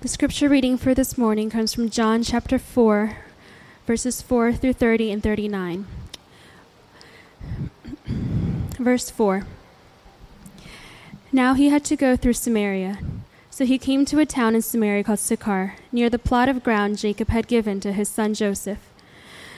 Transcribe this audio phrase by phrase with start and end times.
[0.00, 3.16] The scripture reading for this morning comes from John chapter 4,
[3.84, 5.86] verses 4 through 30 and 39.
[8.78, 9.44] Verse 4
[11.32, 13.00] Now he had to go through Samaria.
[13.50, 16.98] So he came to a town in Samaria called Sychar, near the plot of ground
[16.98, 18.78] Jacob had given to his son Joseph.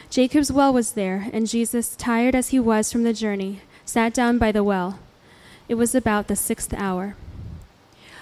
[0.09, 4.39] Jacob's well was there, and Jesus, tired as he was from the journey, sat down
[4.39, 5.01] by the well.
[5.69, 7.15] It was about the sixth hour.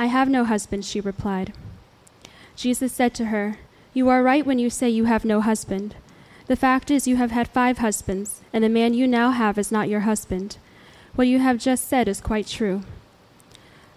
[0.00, 1.52] I have no husband, she replied.
[2.56, 3.58] Jesus said to her,
[3.92, 5.94] You are right when you say you have no husband.
[6.46, 9.70] The fact is, you have had five husbands, and the man you now have is
[9.70, 10.56] not your husband.
[11.16, 12.80] What you have just said is quite true.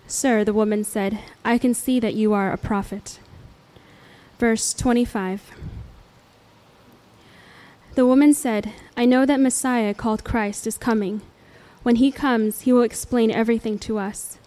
[0.05, 3.19] Sir, the woman said, I can see that you are a prophet.
[4.39, 5.51] Verse 25
[7.95, 11.21] The woman said, I know that Messiah, called Christ, is coming.
[11.83, 14.37] When he comes, he will explain everything to us.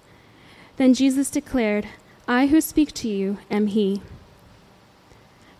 [0.76, 1.86] Then Jesus declared,
[2.28, 4.02] I who speak to you am he.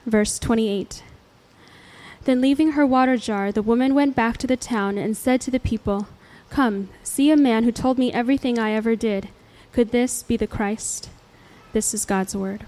[0.04, 1.02] Verse 28
[2.24, 5.50] Then leaving her water jar, the woman went back to the town and said to
[5.50, 6.08] the people,
[6.50, 9.28] Come, see a man who told me everything I ever did.
[9.72, 11.10] Could this be the Christ?
[11.72, 12.64] This is God's word.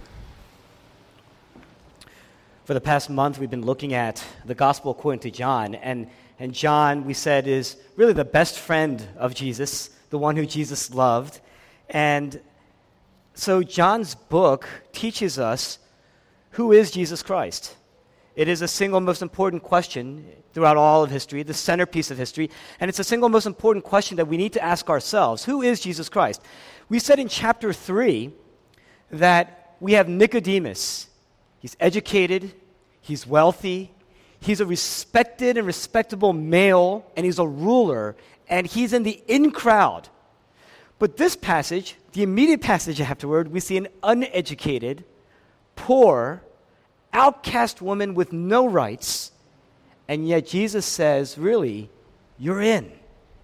[2.64, 5.74] For the past month, we've been looking at the gospel according to John.
[5.74, 10.44] And, and John, we said, is really the best friend of Jesus, the one who
[10.44, 11.40] Jesus loved.
[11.88, 12.40] And
[13.34, 15.78] so John's book teaches us
[16.52, 17.76] who is Jesus Christ.
[18.34, 22.50] It is a single most important question throughout all of history, the centerpiece of history,
[22.80, 25.80] and it's a single most important question that we need to ask ourselves Who is
[25.80, 26.42] Jesus Christ?
[26.88, 28.32] We said in chapter 3
[29.10, 31.08] that we have Nicodemus.
[31.60, 32.52] He's educated,
[33.00, 33.90] he's wealthy,
[34.40, 38.16] he's a respected and respectable male, and he's a ruler,
[38.48, 40.08] and he's in the in crowd.
[40.98, 45.04] But this passage, the immediate passage afterward, we see an uneducated,
[45.76, 46.42] poor,
[47.12, 49.32] outcast woman with no rights,
[50.08, 51.90] and yet Jesus says, Really,
[52.38, 52.90] you're in.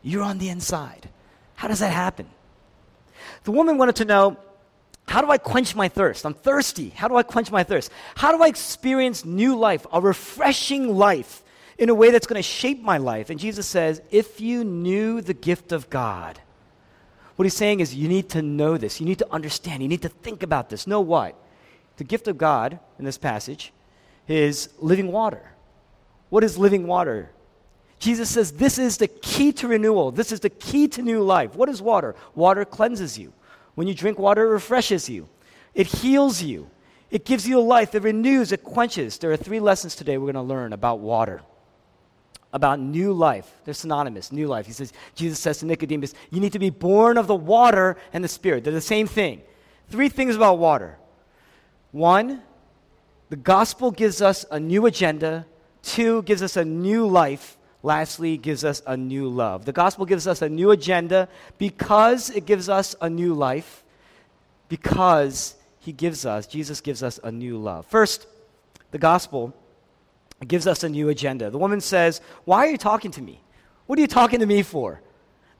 [0.03, 1.09] You're on the inside.
[1.55, 2.27] How does that happen?
[3.45, 4.37] The woman wanted to know
[5.07, 6.25] how do I quench my thirst?
[6.25, 6.91] I'm thirsty.
[6.91, 7.91] How do I quench my thirst?
[8.17, 11.43] How do I experience new life, a refreshing life
[11.79, 13.31] in a way that's going to shape my life?
[13.31, 16.41] And Jesus says, if you knew the gift of God,
[17.37, 19.01] what he's saying is you need to know this.
[19.01, 19.83] You need to understand.
[19.83, 20.87] You need to think about this.
[20.87, 21.37] Know what?
[21.97, 23.73] The gift of God in this passage
[24.29, 25.53] is living water.
[26.31, 27.31] What is living water?
[27.99, 30.11] Jesus says this is the key to renewal.
[30.11, 31.55] This is the key to new life.
[31.55, 32.15] What is water?
[32.35, 33.33] Water cleanses you.
[33.75, 35.29] When you drink water, it refreshes you,
[35.75, 36.71] it heals you,
[37.11, 39.19] it gives you life, it renews, it quenches.
[39.19, 41.43] There are three lessons today we're going to learn about water.
[42.55, 43.53] About new life.
[43.65, 44.65] They're synonymous, new life.
[44.65, 48.23] He says, Jesus says to Nicodemus, you need to be born of the water and
[48.23, 48.63] the Spirit.
[48.63, 49.43] They're the same thing.
[49.91, 50.97] Three things about water.
[51.91, 52.43] One,
[53.29, 55.47] the gospel gives us a new agenda.
[55.83, 57.59] Two, gives us a new life.
[57.83, 59.65] Lastly, gives us a new love.
[59.65, 61.29] The gospel gives us a new agenda
[61.59, 63.83] because it gives us a new life,
[64.69, 67.85] because he gives us, Jesus gives us a new love.
[67.87, 68.27] First,
[68.93, 69.53] the gospel
[70.45, 71.51] gives us a new agenda.
[71.51, 73.43] The woman says, Why are you talking to me?
[73.87, 75.01] What are you talking to me for?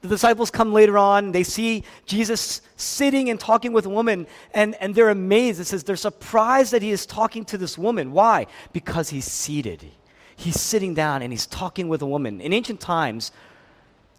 [0.01, 4.75] The disciples come later on, they see Jesus sitting and talking with a woman, and,
[4.75, 5.59] and they're amazed.
[5.59, 8.11] It says they're surprised that he is talking to this woman.
[8.11, 8.45] Why?
[8.71, 9.89] Because he's seated
[10.35, 12.41] he's sitting down and he's talking with a woman.
[12.41, 13.31] In ancient times,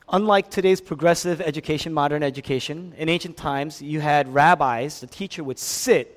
[0.09, 5.59] unlike today's progressive education, modern education, in ancient times, you had rabbis, the teacher would
[5.59, 6.13] sit,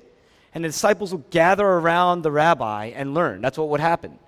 [0.54, 3.40] and the disciples would gather around the rabbi and learn.
[3.40, 4.18] That's what would happen.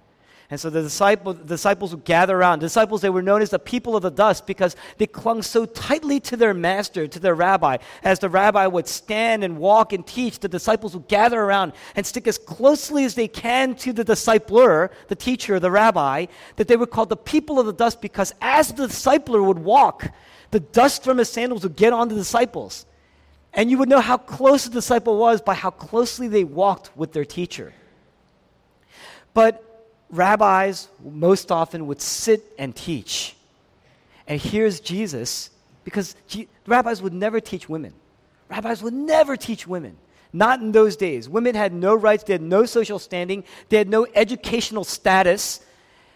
[0.52, 2.58] And so the, disciple, the disciples would gather around.
[2.58, 5.64] The disciples, they were known as the people of the dust because they clung so
[5.64, 7.78] tightly to their master, to their rabbi.
[8.04, 12.04] As the rabbi would stand and walk and teach, the disciples would gather around and
[12.04, 16.26] stick as closely as they can to the discipler, the teacher, the rabbi,
[16.56, 20.12] that they were called the people of the dust because as the discipler would walk,
[20.50, 22.84] the dust from his sandals would get on the disciples.
[23.54, 27.14] And you would know how close the disciple was by how closely they walked with
[27.14, 27.72] their teacher.
[29.32, 29.70] But
[30.12, 33.34] rabbis most often would sit and teach.
[34.28, 35.50] And here's Jesus,
[35.84, 37.94] because G- rabbis would never teach women.
[38.48, 39.96] Rabbis would never teach women.
[40.32, 41.28] Not in those days.
[41.28, 45.60] Women had no rights, they had no social standing, they had no educational status.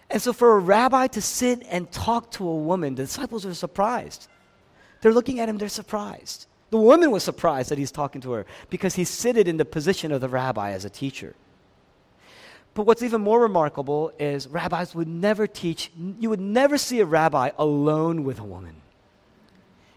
[0.08, 3.54] And so, for a rabbi to sit and talk to a woman, the disciples were
[3.54, 4.28] surprised.
[5.00, 6.46] They're looking at him, they're surprised.
[6.70, 10.12] The woman was surprised that he's talking to her because he's seated in the position
[10.12, 11.34] of the rabbi as a teacher.
[12.76, 17.06] But what's even more remarkable is rabbis would never teach, you would never see a
[17.06, 18.82] rabbi alone with a woman.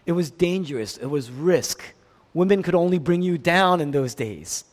[0.06, 1.82] It was dangerous, it was risk.
[2.32, 4.64] Women could only bring you down in those days.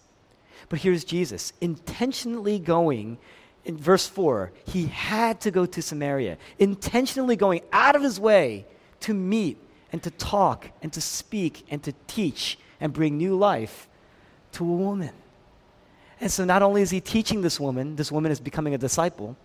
[0.70, 3.18] But here's Jesus intentionally going,
[3.66, 8.66] in verse 4, he had to go to Samaria, intentionally going out of his way
[9.02, 9.58] to meet
[9.92, 13.90] and to talk and to speak and to teach and bring new life
[14.54, 15.12] to a woman.
[16.20, 19.36] And so not only is he teaching this woman, this woman is becoming a disciple,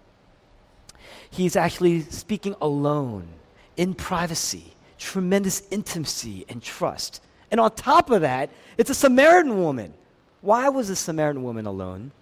[1.31, 3.29] he's actually speaking alone,
[3.77, 7.23] in privacy, tremendous intimacy and trust.
[7.51, 9.95] And on top of that, it's a Samaritan woman.
[10.41, 12.13] Why was the Samaritan woman alone?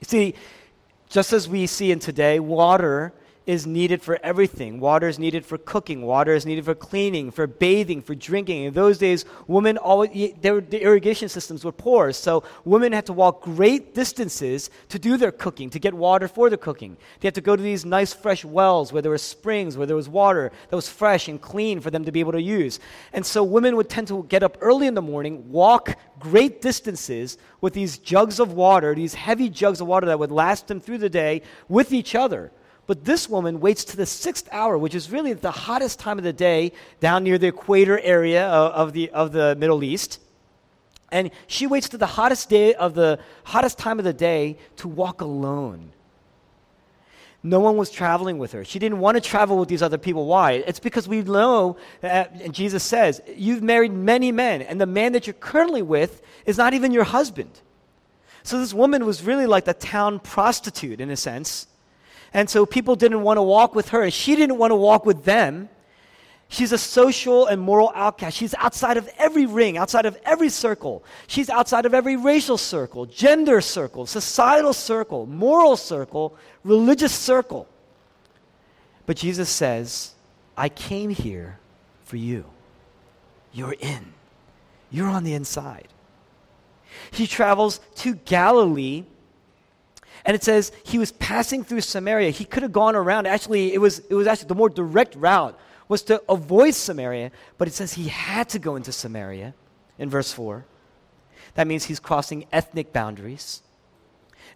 [0.00, 0.34] You see,
[1.08, 3.12] just as we see in today, water
[3.50, 4.78] is needed for everything.
[4.78, 6.02] Water is needed for cooking.
[6.02, 8.62] Water is needed for cleaning, for bathing, for drinking.
[8.62, 13.12] In those days, women always, their, the irrigation systems were poor, so women had to
[13.12, 16.96] walk great distances to do their cooking, to get water for their cooking.
[17.18, 19.96] They had to go to these nice fresh wells where there were springs, where there
[19.96, 22.78] was water that was fresh and clean for them to be able to use.
[23.12, 27.36] And so women would tend to get up early in the morning, walk great distances
[27.60, 30.98] with these jugs of water, these heavy jugs of water that would last them through
[30.98, 32.52] the day with each other.
[32.90, 36.24] But this woman waits to the sixth hour, which is really the hottest time of
[36.24, 40.18] the day down near the equator area of, of, the, of the Middle East.
[41.12, 44.88] And she waits to the hottest day of the hottest time of the day to
[44.88, 45.92] walk alone.
[47.44, 48.64] No one was traveling with her.
[48.64, 50.26] She didn't want to travel with these other people.
[50.26, 50.54] Why?
[50.54, 55.28] It's because we know, and Jesus says, you've married many men, and the man that
[55.28, 57.60] you're currently with is not even your husband.
[58.42, 61.68] So this woman was really like the town prostitute in a sense.
[62.32, 65.04] And so people didn't want to walk with her, and she didn't want to walk
[65.04, 65.68] with them.
[66.48, 68.36] She's a social and moral outcast.
[68.36, 71.04] She's outside of every ring, outside of every circle.
[71.28, 77.68] She's outside of every racial circle, gender circle, societal circle, moral circle, religious circle.
[79.06, 80.12] But Jesus says,
[80.56, 81.58] I came here
[82.02, 82.44] for you.
[83.52, 84.12] You're in,
[84.90, 85.88] you're on the inside.
[87.12, 89.04] He travels to Galilee
[90.24, 92.30] and it says he was passing through Samaria.
[92.30, 93.26] He could have gone around.
[93.26, 95.58] Actually, it was, it was actually the more direct route
[95.88, 99.54] was to avoid Samaria, but it says he had to go into Samaria
[99.98, 100.64] in verse 4.
[101.54, 103.62] That means he's crossing ethnic boundaries.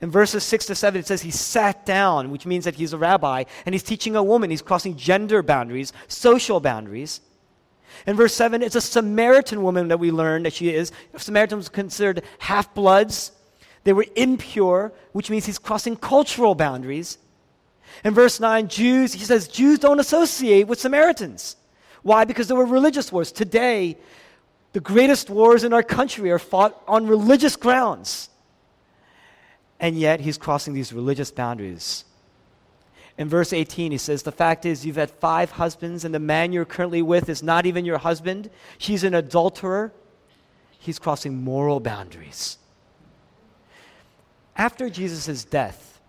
[0.00, 2.98] In verses 6 to 7, it says he sat down, which means that he's a
[2.98, 4.50] rabbi, and he's teaching a woman.
[4.50, 7.20] He's crossing gender boundaries, social boundaries.
[8.06, 10.92] In verse 7, it's a Samaritan woman that we learn that she is.
[11.16, 13.32] Samaritans considered half bloods,
[13.84, 17.18] they were impure, which means he's crossing cultural boundaries.
[18.02, 21.56] In verse 9, Jews, he says, Jews don't associate with Samaritans.
[22.02, 22.24] Why?
[22.24, 23.30] Because there were religious wars.
[23.30, 23.96] Today,
[24.72, 28.30] the greatest wars in our country are fought on religious grounds.
[29.78, 32.04] And yet, he's crossing these religious boundaries.
[33.16, 36.52] In verse 18, he says, The fact is, you've had five husbands, and the man
[36.52, 38.50] you're currently with is not even your husband.
[38.78, 39.92] She's an adulterer.
[40.78, 42.58] He's crossing moral boundaries
[44.56, 46.00] after Jesus' death,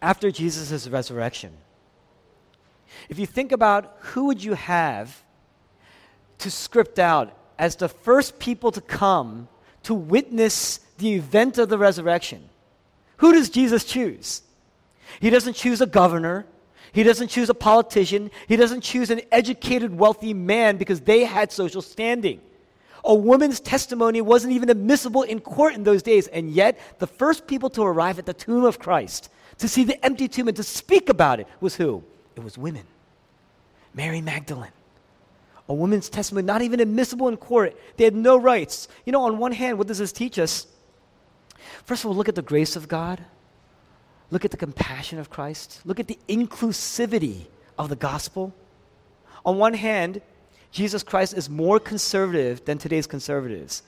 [0.00, 1.52] after Jesus' resurrection,
[3.08, 5.22] if you think about who would you have
[6.38, 9.48] to script out as the first people to come
[9.84, 12.48] to witness the event of the resurrection,
[13.18, 14.42] who does Jesus choose?
[15.20, 16.46] He doesn't choose a governor.
[16.92, 18.30] He doesn't choose a politician.
[18.48, 22.40] He doesn't choose an educated, wealthy man because they had social standing.
[23.06, 26.26] A woman's testimony wasn't even admissible in court in those days.
[26.26, 30.04] And yet, the first people to arrive at the tomb of Christ, to see the
[30.04, 32.02] empty tomb and to speak about it, was who?
[32.34, 32.84] It was women.
[33.94, 34.72] Mary Magdalene.
[35.68, 37.76] A woman's testimony, not even admissible in court.
[37.96, 38.88] They had no rights.
[39.04, 40.66] You know, on one hand, what does this teach us?
[41.84, 43.24] First of all, look at the grace of God.
[44.30, 45.80] Look at the compassion of Christ.
[45.84, 47.46] Look at the inclusivity
[47.78, 48.52] of the gospel.
[49.44, 50.20] On one hand,
[50.70, 53.82] Jesus Christ is more conservative than today's conservatives.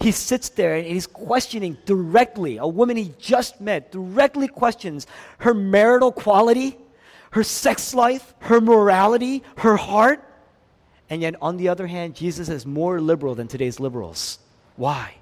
[0.00, 5.06] He sits there and he's questioning directly, a woman he just met, directly questions
[5.38, 6.76] her marital quality,
[7.30, 10.28] her sex life, her morality, her heart.
[11.10, 14.38] And yet, on the other hand, Jesus is more liberal than today's liberals.
[14.76, 15.14] Why?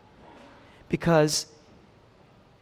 [0.88, 1.46] Because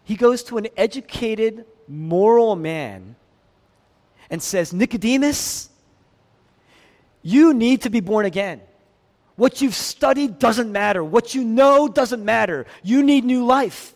[0.04, 3.16] he goes to an educated, moral man
[4.30, 5.70] and says, Nicodemus,
[7.22, 8.60] you need to be born again.
[9.36, 11.04] What you've studied doesn't matter.
[11.04, 12.66] What you know doesn't matter.
[12.82, 13.94] You need new life.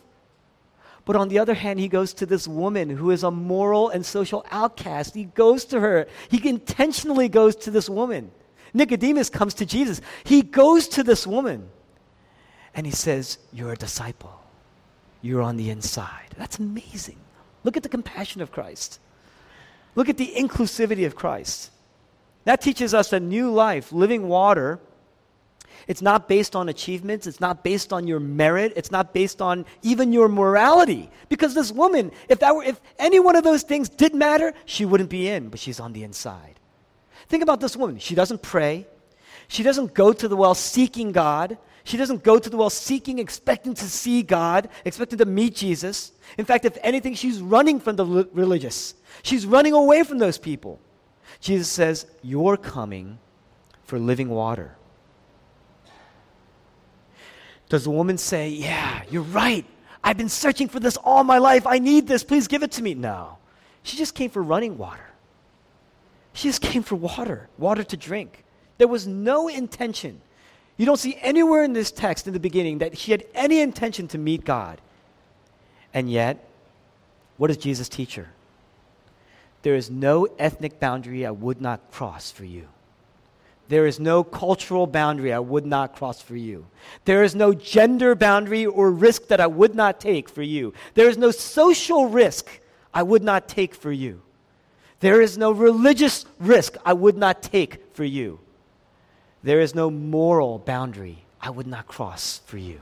[1.05, 4.07] But on the other hand, he goes to this woman who is a moral and
[4.07, 5.15] social outcast.
[5.15, 6.07] He goes to her.
[6.31, 8.31] He intentionally goes to this woman.
[8.73, 10.01] Nicodemus comes to Jesus.
[10.23, 11.69] He goes to this woman
[12.73, 14.41] and he says, You're a disciple.
[15.23, 16.37] You're on the inside.
[16.39, 17.19] That's amazing.
[17.65, 19.01] Look at the compassion of Christ.
[19.97, 21.72] Look at the inclusivity of Christ.
[22.45, 24.81] That teaches us a new life, living water.
[25.87, 27.27] It's not based on achievements.
[27.27, 28.73] It's not based on your merit.
[28.77, 31.11] It's not based on even your morality.
[31.29, 34.85] Because this woman, if, that were, if any one of those things did matter, she
[34.85, 36.59] wouldn't be in, but she's on the inside.
[37.29, 37.99] Think about this woman.
[37.99, 38.87] She doesn't pray.
[39.49, 41.59] She doesn't go to the well seeking God.
[41.85, 46.13] She doesn't go to the well seeking, expecting to see God, expecting to meet Jesus.
[46.39, 48.95] In fact, if anything, she's running from the religious.
[49.23, 50.81] She's running away from those people.
[51.41, 53.19] Jesus says, You're coming
[53.85, 54.77] for living water.
[57.69, 59.65] Does the woman say, Yeah, you're right.
[60.05, 61.67] I've been searching for this all my life.
[61.67, 62.25] I need this.
[62.25, 62.95] Please give it to me.
[62.95, 63.39] No.
[63.83, 65.13] She just came for running water.
[66.33, 68.45] She just came for water, water to drink.
[68.79, 70.21] There was no intention.
[70.77, 74.09] You don't see anywhere in this text in the beginning that she had any intention
[74.09, 74.81] to meet God.
[75.93, 76.49] And yet,
[77.37, 78.33] what does Jesus teach her?
[79.63, 82.69] There is no ethnic boundary I would not cross for you.
[83.69, 86.67] There is no cultural boundary I would not cross for you.
[87.05, 90.75] There is no gender boundary or risk that I would not take for you.
[90.95, 92.61] There is no social risk
[92.93, 94.21] I would not take for you.
[95.01, 98.41] There is no religious risk I would not take for you.
[99.43, 102.81] There is no moral boundary I would not cross for you.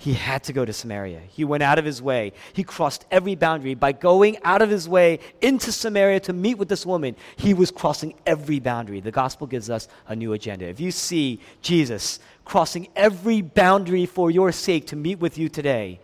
[0.00, 1.20] He had to go to Samaria.
[1.28, 2.32] He went out of his way.
[2.52, 3.74] He crossed every boundary.
[3.74, 7.72] By going out of his way into Samaria to meet with this woman, he was
[7.72, 9.00] crossing every boundary.
[9.00, 10.66] The gospel gives us a new agenda.
[10.66, 16.00] If you see Jesus crossing every boundary for your sake to meet with you today,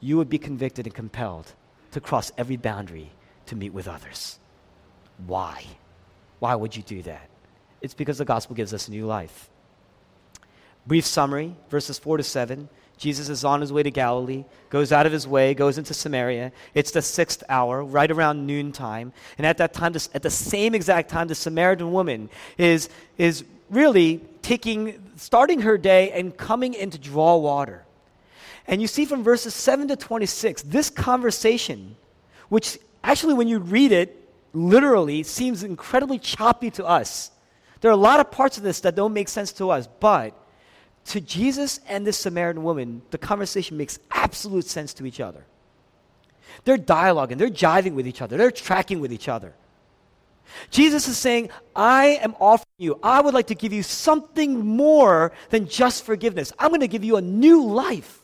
[0.00, 1.52] you would be convicted and compelled
[1.92, 3.12] to cross every boundary
[3.46, 4.40] to meet with others.
[5.26, 5.64] Why?
[6.40, 7.28] Why would you do that?
[7.80, 9.48] It's because the gospel gives us a new life.
[10.86, 12.68] Brief summary verses 4 to 7.
[13.00, 16.52] Jesus is on his way to Galilee, goes out of his way, goes into Samaria.
[16.74, 19.14] It's the sixth hour, right around noontime.
[19.38, 22.28] And at that time, at the same exact time, the Samaritan woman
[22.58, 27.86] is, is really taking, starting her day and coming in to draw water.
[28.66, 31.96] And you see from verses 7 to 26, this conversation,
[32.50, 37.30] which actually, when you read it, literally seems incredibly choppy to us.
[37.80, 40.34] There are a lot of parts of this that don't make sense to us, but
[41.06, 45.44] to Jesus and this Samaritan woman, the conversation makes absolute sense to each other.
[46.64, 49.54] They're dialoguing, they're jiving with each other, they're tracking with each other.
[50.70, 55.32] Jesus is saying, I am offering you, I would like to give you something more
[55.50, 56.52] than just forgiveness.
[56.58, 58.18] I'm going to give you a new life.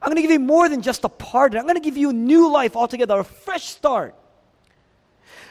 [0.00, 1.58] I'm going to give you more than just a pardon.
[1.58, 4.14] I'm going to give you a new life altogether, a fresh start.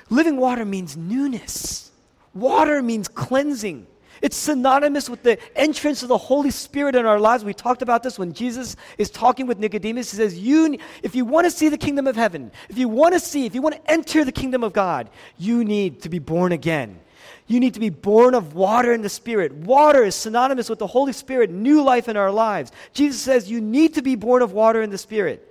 [0.10, 1.92] Living water means newness,
[2.34, 3.88] water means cleansing.
[4.24, 7.44] It's synonymous with the entrance of the Holy Spirit in our lives.
[7.44, 10.12] We talked about this when Jesus is talking with Nicodemus.
[10.12, 13.16] He says, you, If you want to see the kingdom of heaven, if you want
[13.16, 16.20] to see, if you want to enter the kingdom of God, you need to be
[16.20, 17.02] born again.
[17.48, 19.52] You need to be born of water and the Spirit.
[19.52, 22.72] Water is synonymous with the Holy Spirit, new life in our lives.
[22.94, 25.46] Jesus says you need to be born of water and the Spirit.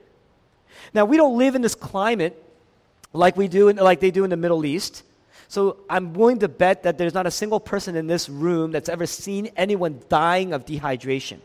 [0.94, 2.42] Now, we don't live in this climate
[3.12, 5.02] like we do, like they do in the Middle East.
[5.52, 8.88] So I'm willing to bet that there's not a single person in this room that's
[8.88, 11.40] ever seen anyone dying of dehydration.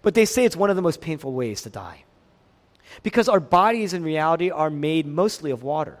[0.00, 2.04] But they say it's one of the most painful ways to die.
[3.02, 5.98] Because our bodies in reality are made mostly of water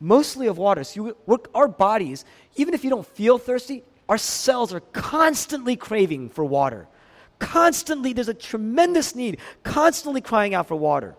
[0.00, 0.84] mostly of water.
[0.84, 2.24] So you, our bodies,
[2.56, 6.86] even if you don't feel thirsty, our cells are constantly craving for water.
[7.38, 11.14] Constantly, there's a tremendous need, constantly crying out for water.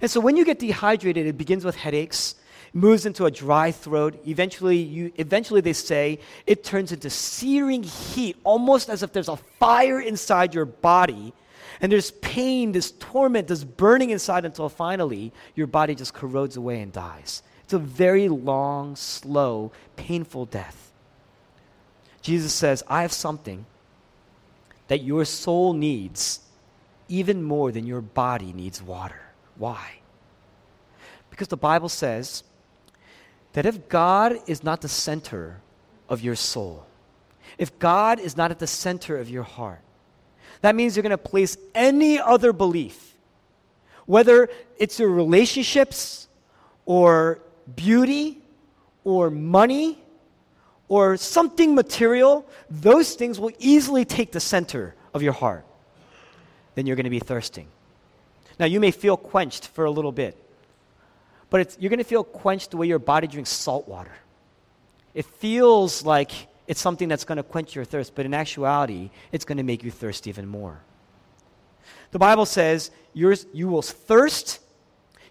[0.00, 2.36] And so when you get dehydrated, it begins with headaches,
[2.72, 4.20] moves into a dry throat.
[4.26, 9.36] Eventually, you, eventually they say it turns into searing heat, almost as if there's a
[9.36, 11.32] fire inside your body.
[11.80, 16.80] And there's pain, this torment, this burning inside until finally your body just corrodes away
[16.80, 17.42] and dies.
[17.64, 20.92] It's a very long, slow, painful death.
[22.20, 23.66] Jesus says, I have something
[24.86, 26.40] that your soul needs
[27.08, 29.20] even more than your body needs water.
[29.56, 29.98] Why?
[31.30, 32.44] Because the Bible says
[33.52, 35.60] that if God is not the center
[36.08, 36.86] of your soul,
[37.58, 39.80] if God is not at the center of your heart,
[40.62, 43.14] that means you're going to place any other belief,
[44.06, 46.28] whether it's your relationships
[46.86, 47.40] or
[47.74, 48.38] beauty
[49.04, 49.98] or money
[50.88, 55.64] or something material, those things will easily take the center of your heart.
[56.74, 57.68] Then you're going to be thirsting.
[58.58, 60.36] Now, you may feel quenched for a little bit,
[61.52, 64.14] but you're going to feel quenched the way your body drinks salt water.
[65.12, 66.32] It feels like
[66.66, 69.84] it's something that's going to quench your thirst, but in actuality, it's going to make
[69.84, 70.80] you thirst even more.
[72.10, 74.60] The Bible says yours, you will thirst,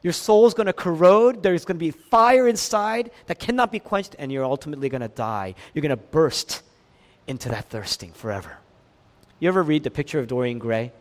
[0.04, 3.80] your soul is going to corrode, there's going to be fire inside that cannot be
[3.80, 5.56] quenched, and you're ultimately going to die.
[5.74, 6.62] You're going to burst
[7.26, 8.60] into that thirsting forever.
[9.40, 10.92] You ever read The Picture of Dorian Gray?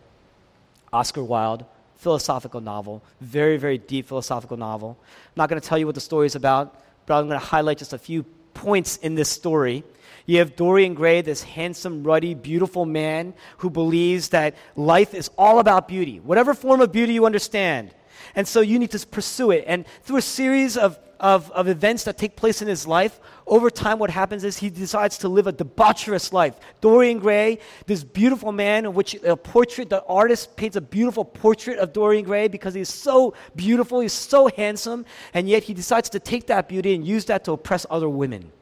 [0.95, 1.67] Oscar Wilde,
[2.01, 4.99] philosophical novel, very, very deep philosophical novel.
[5.01, 7.47] I'm not going to tell you what the story is about, but I'm going to
[7.47, 9.85] highlight just a few points in this story.
[10.25, 15.59] You have Dorian Gray, this handsome, ruddy, beautiful man who believes that life is all
[15.59, 17.95] about beauty, whatever form of beauty you understand.
[18.35, 19.65] And so you need to pursue it.
[19.67, 23.69] And through a series of, of, of events that take place in his life, over
[23.69, 26.55] time, what happens is he decides to live a debaucherous life.
[26.81, 31.79] Dorian Gray, this beautiful man, in which a portrait, the artist paints a beautiful portrait
[31.79, 36.21] of Dorian Gray because he's so beautiful, he's so handsome, and yet he decides to
[36.21, 38.53] take that beauty and use that to oppress other women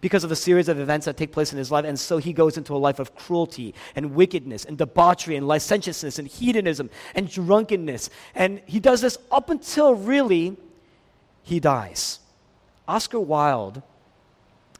[0.00, 1.84] because of a series of events that take place in his life.
[1.84, 6.18] And so he goes into a life of cruelty and wickedness and debauchery and licentiousness
[6.18, 8.10] and hedonism and drunkenness.
[8.34, 10.56] And he does this up until really
[11.42, 12.20] he dies.
[12.86, 13.82] Oscar Wilde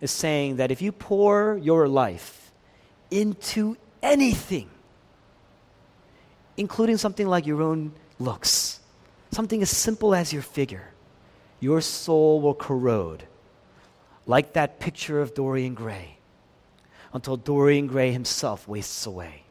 [0.01, 2.53] is saying that if you pour your life
[3.11, 4.71] into anything,
[6.57, 8.81] including something like your own looks,
[9.31, 10.91] something as simple as your figure,
[11.61, 13.25] your soul will corrode
[14.27, 16.19] like that picture of Dorian Gray,
[17.13, 19.45] until Dorian Gray himself wastes away.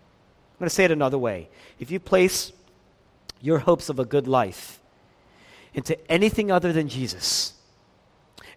[0.54, 1.50] I'm going to say it another way.
[1.80, 2.52] If you place
[3.42, 4.80] your hopes of a good life
[5.74, 7.54] into anything other than Jesus,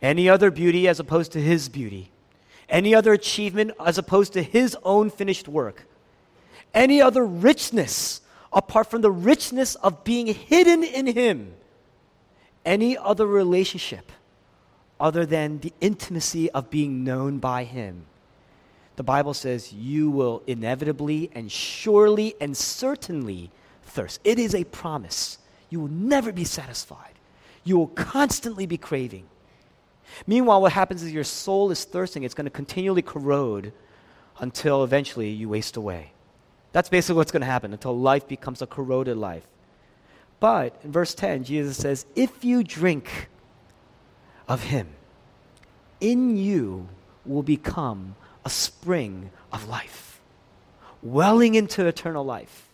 [0.01, 2.11] any other beauty as opposed to his beauty,
[2.69, 5.87] any other achievement as opposed to his own finished work,
[6.75, 8.21] any other richness
[8.53, 11.55] apart from the richness of being hidden in him,
[12.65, 14.11] any other relationship
[15.03, 18.07] other than the intimacy of being known by Him.
[18.97, 23.51] The Bible says you will inevitably and surely and certainly
[23.83, 24.21] thirst.
[24.23, 25.39] It is a promise.
[25.71, 27.15] You will never be satisfied.
[27.65, 29.25] You will constantly be craving.
[30.27, 32.23] Meanwhile, what happens is your soul is thirsting.
[32.23, 33.73] It's going to continually corrode
[34.39, 36.13] until eventually you waste away.
[36.73, 39.47] That's basically what's going to happen until life becomes a corroded life.
[40.39, 43.29] But in verse 10, Jesus says, If you drink
[44.53, 44.87] of Him,
[45.99, 46.87] in you
[47.25, 50.21] will become a spring of life,
[51.03, 52.69] welling into eternal life.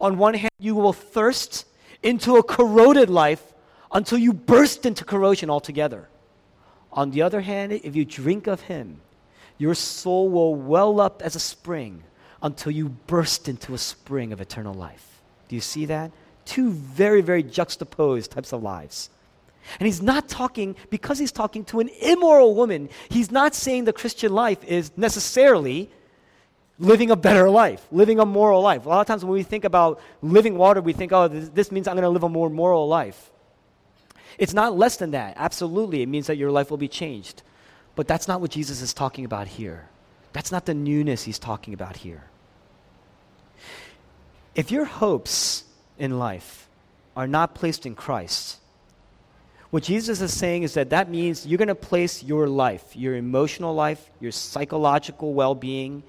[0.00, 1.66] On one hand, you will thirst
[2.04, 3.42] into a corroded life
[3.90, 6.08] until you burst into corrosion altogether.
[6.92, 9.00] On the other hand, if you drink of Him,
[9.58, 12.04] your soul will well up as a spring
[12.40, 15.20] until you burst into a spring of eternal life.
[15.48, 16.12] Do you see that?
[16.44, 19.10] Two very, very juxtaposed types of lives.
[19.80, 23.92] And he's not talking, because he's talking to an immoral woman, he's not saying the
[23.92, 25.90] Christian life is necessarily
[26.78, 28.86] living a better life, living a moral life.
[28.86, 31.88] A lot of times when we think about living water, we think, oh, this, means
[31.88, 33.30] I'm going to live a more moral life.
[34.38, 35.34] It's not less than that.
[35.36, 37.42] Absolutely, it means that your life will be changed.
[37.94, 39.88] But that's not what Jesus is talking about here.
[40.34, 42.24] That's not the newness he's talking about here.
[44.54, 45.64] If your hopes
[45.98, 46.68] in life
[47.16, 48.58] are not placed in Christ,
[49.70, 53.16] what Jesus is saying is that that means you're going to place your life, your
[53.16, 56.02] emotional life, your psychological well being,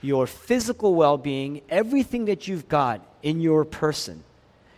[0.00, 4.24] your physical well being, everything that you've got in your person,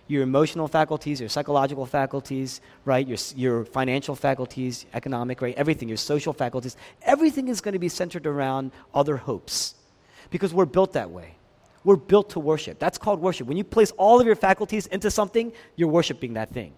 [0.09, 5.97] your emotional faculties, your psychological faculties, right, your, your financial faculties, economic, right, everything, your
[5.97, 9.77] social faculties, everything is going to be centered around other hopes
[10.31, 11.37] because we're built that way.
[11.85, 12.79] We're built to worship.
[12.79, 13.47] That's called worship.
[13.47, 16.73] When you place all of your faculties into something, you're worshiping that thing.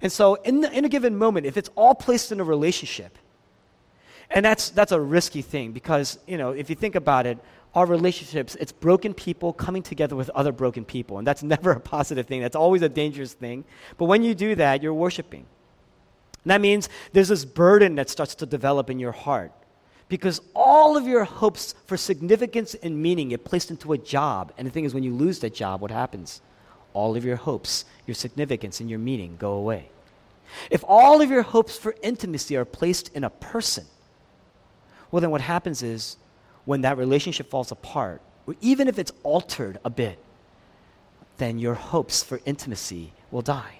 [0.00, 3.18] And so, in, the, in a given moment, if it's all placed in a relationship,
[4.30, 7.38] and that's, that's a risky thing because, you know, if you think about it,
[7.74, 11.18] our relationships, it's broken people coming together with other broken people.
[11.18, 12.40] And that's never a positive thing.
[12.40, 13.64] That's always a dangerous thing.
[13.96, 15.46] But when you do that, you're worshiping.
[16.44, 19.52] And that means there's this burden that starts to develop in your heart.
[20.08, 24.52] Because all of your hopes for significance and meaning get placed into a job.
[24.56, 26.40] And the thing is, when you lose that job, what happens?
[26.98, 29.88] All of your hopes, your significance, and your meaning go away.
[30.68, 33.84] If all of your hopes for intimacy are placed in a person,
[35.12, 36.16] well, then what happens is
[36.64, 40.18] when that relationship falls apart, or even if it's altered a bit,
[41.36, 43.78] then your hopes for intimacy will die.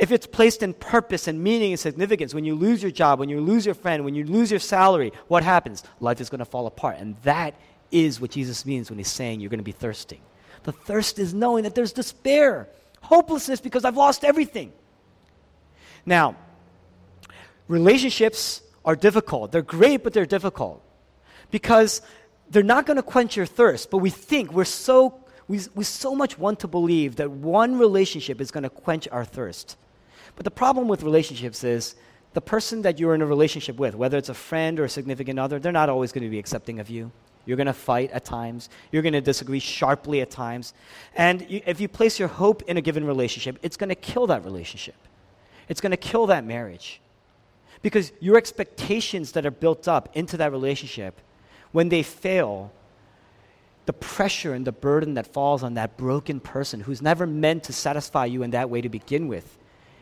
[0.00, 3.28] If it's placed in purpose and meaning and significance, when you lose your job, when
[3.28, 5.84] you lose your friend, when you lose your salary, what happens?
[6.00, 6.96] Life is going to fall apart.
[6.98, 7.54] And that
[7.92, 10.20] is what Jesus means when he's saying you're going to be thirsting.
[10.68, 12.68] The thirst is knowing that there's despair,
[13.00, 14.70] hopelessness because I've lost everything.
[16.04, 16.36] Now,
[17.68, 19.50] relationships are difficult.
[19.50, 20.82] They're great, but they're difficult
[21.50, 22.02] because
[22.50, 23.90] they're not going to quench your thirst.
[23.90, 28.38] But we think we're so we, we so much want to believe that one relationship
[28.38, 29.78] is going to quench our thirst.
[30.36, 31.94] But the problem with relationships is
[32.34, 35.38] the person that you're in a relationship with, whether it's a friend or a significant
[35.38, 37.10] other, they're not always going to be accepting of you.
[37.48, 38.68] You're going to fight at times.
[38.92, 40.74] You're going to disagree sharply at times.
[41.16, 44.26] And you, if you place your hope in a given relationship, it's going to kill
[44.26, 44.96] that relationship.
[45.66, 47.00] It's going to kill that marriage.
[47.80, 51.22] Because your expectations that are built up into that relationship,
[51.72, 52.70] when they fail,
[53.86, 57.72] the pressure and the burden that falls on that broken person who's never meant to
[57.72, 59.56] satisfy you in that way to begin with,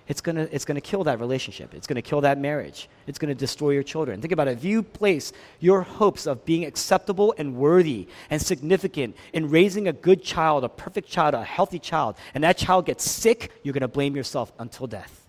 [0.09, 1.75] it's going to it's gonna kill that relationship.
[1.75, 2.89] It's going to kill that marriage.
[3.07, 4.21] It's going to destroy your children.
[4.21, 4.59] Think about it.
[4.59, 9.93] If you place your hopes of being acceptable and worthy and significant in raising a
[9.93, 13.83] good child, a perfect child, a healthy child, and that child gets sick, you're going
[13.83, 15.25] to blame yourself until death.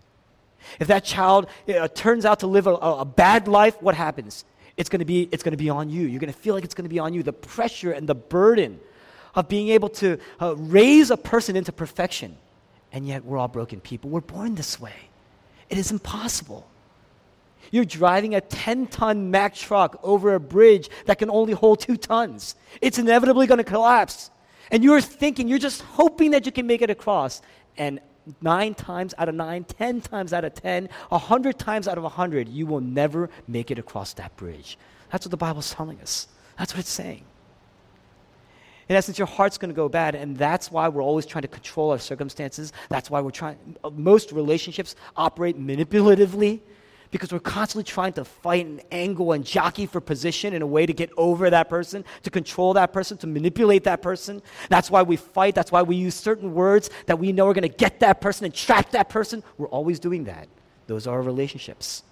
[0.79, 4.45] If that child uh, turns out to live a, a bad life, what happens?
[4.77, 6.05] it's going to be it's going to be on you.
[6.05, 7.23] You're going to feel like it's going to be on you.
[7.23, 8.79] The pressure and the burden
[9.35, 12.37] of being able to uh, raise a person into perfection.
[12.97, 14.09] And yet we're all broken people.
[14.09, 14.95] We're born this way.
[15.69, 16.67] It is impossible.
[17.69, 21.95] You're driving a 10 ton Mack truck over a bridge that can only hold two
[21.95, 22.55] tons.
[22.81, 24.31] It's inevitably going to collapse.
[24.71, 27.43] And you're thinking, you're just hoping that you can make it across.
[27.77, 27.99] And
[28.41, 32.03] nine times out of nine, ten times out of ten, a hundred times out of
[32.03, 34.75] a hundred, you will never make it across that bridge.
[35.11, 36.27] That's what the Bible's telling us.
[36.57, 37.25] That's what it's saying.
[38.89, 41.49] In essence, your heart's going to go bad, and that's why we're always trying to
[41.49, 42.71] control our circumstances.
[42.89, 46.61] That's why we're trying, uh, most relationships operate manipulatively
[47.11, 50.85] because we're constantly trying to fight and angle and jockey for position in a way
[50.85, 54.41] to get over that person, to control that person, to manipulate that person.
[54.69, 55.55] That's why we fight.
[55.55, 58.45] That's why we use certain words that we know are going to get that person
[58.45, 59.43] and trap that person.
[59.57, 60.47] We're always doing that.
[60.87, 62.03] Those are our relationships.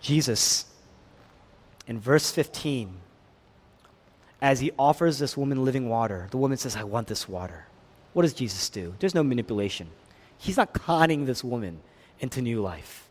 [0.00, 0.66] Jesus,
[1.86, 3.00] in verse 15,
[4.44, 7.64] as he offers this woman living water, the woman says, I want this water.
[8.12, 8.94] What does Jesus do?
[8.98, 9.88] There's no manipulation.
[10.36, 11.80] He's not conning this woman
[12.20, 13.08] into new life.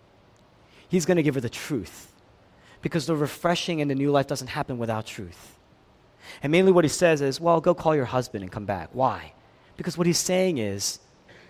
[0.88, 2.14] He's going to give her the truth
[2.84, 5.58] because the refreshing and the new life doesn't happen without truth.
[6.44, 8.90] And mainly what he says is, well, go call your husband and come back.
[8.94, 9.34] Why?
[9.76, 11.00] Because what he's saying is,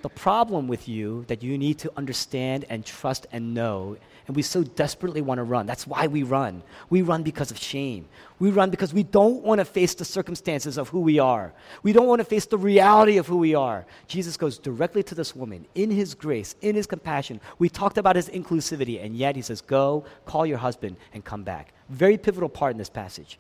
[0.03, 4.41] the problem with you that you need to understand and trust and know and we
[4.41, 5.65] so desperately want to run.
[5.65, 6.63] That's why we run.
[6.89, 8.07] We run because of shame.
[8.39, 11.53] We run because we don't want to face the circumstances of who we are.
[11.81, 13.85] We don't want to face the reality of who we are.
[14.07, 17.41] Jesus goes directly to this woman in his grace, in his compassion.
[17.59, 21.43] We talked about his inclusivity, and yet he says, Go, call your husband, and come
[21.43, 21.73] back.
[21.89, 23.37] Very pivotal part in this passage.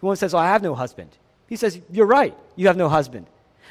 [0.00, 1.10] The woman says, Oh, I have no husband.
[1.46, 3.26] He says, You're right, you have no husband.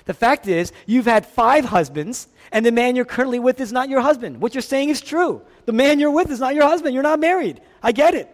[0.06, 3.89] The fact is, you've had five husbands, and the man you're currently with is not
[3.89, 4.42] your husband.
[4.42, 5.42] What you're saying is true.
[5.66, 6.94] The man you're with is not your husband.
[6.94, 7.62] You're not married.
[7.82, 8.30] I get it.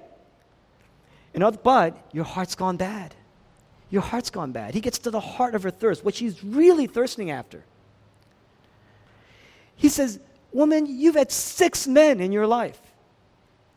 [1.34, 3.13] In other, but your heart's gone bad.
[3.91, 4.73] Your heart's gone bad.
[4.73, 7.63] He gets to the heart of her thirst, what she's really thirsting after.
[9.75, 10.19] He says,
[10.51, 12.79] Woman, you've had six men in your life.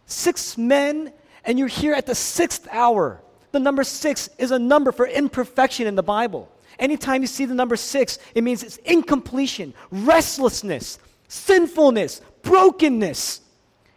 [0.06, 1.12] Six men,
[1.44, 3.20] and you're here at the sixth hour.
[3.52, 6.50] The number six is a number for imperfection in the Bible.
[6.82, 13.40] Anytime you see the number six, it means it's incompletion, restlessness, sinfulness, brokenness.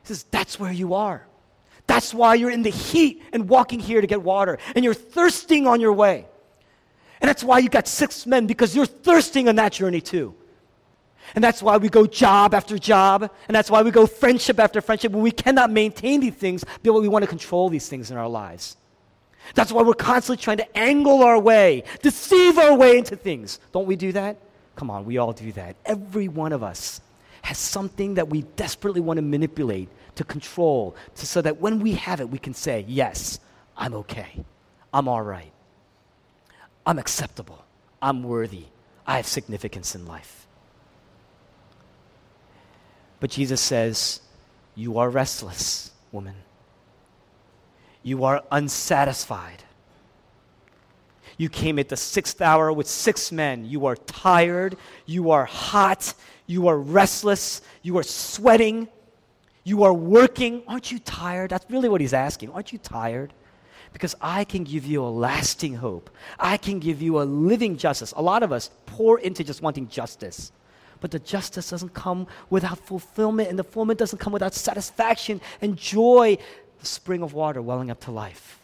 [0.03, 1.25] He says, That's where you are.
[1.87, 5.65] That's why you're in the heat and walking here to get water, and you're thirsting
[5.65, 6.27] on your way.
[7.21, 10.35] And that's why you got six men, because you're thirsting on that journey too.
[11.33, 14.79] And that's why we go job after job, and that's why we go friendship after
[14.79, 18.17] friendship, when we cannot maintain these things, but we want to control these things in
[18.17, 18.77] our lives.
[19.53, 23.59] That's why we're constantly trying to angle our way, deceive our way into things.
[23.71, 24.37] Don't we do that?
[24.75, 25.75] Come on, we all do that.
[25.85, 27.01] Every one of us
[27.43, 31.93] has something that we desperately want to manipulate to control, to, so that when we
[31.93, 33.39] have it, we can say, Yes,
[33.77, 34.43] I'm okay.
[34.93, 35.51] I'm all right.
[36.85, 37.63] I'm acceptable.
[38.01, 38.65] I'm worthy.
[39.05, 40.47] I have significance in life.
[43.19, 44.21] But Jesus says,
[44.73, 46.35] You are restless, woman.
[48.05, 49.63] You are unsatisfied.
[51.37, 53.65] You came at the sixth hour with six men.
[53.65, 54.77] You are tired.
[55.07, 56.13] You are hot.
[56.45, 57.63] You are restless.
[57.81, 58.89] You are sweating.
[59.63, 60.61] You are working.
[60.67, 61.49] Aren't you tired?
[61.49, 62.51] That's really what he's asking.
[62.51, 63.33] Aren't you tired?
[63.91, 66.11] Because I can give you a lasting hope.
[66.37, 68.13] I can give you a living justice.
[68.15, 70.51] A lot of us pour into just wanting justice.
[71.01, 75.75] But the justice doesn't come without fulfillment, and the fulfillment doesn't come without satisfaction and
[75.75, 76.37] joy,
[76.85, 78.59] the spring of water welling up to life.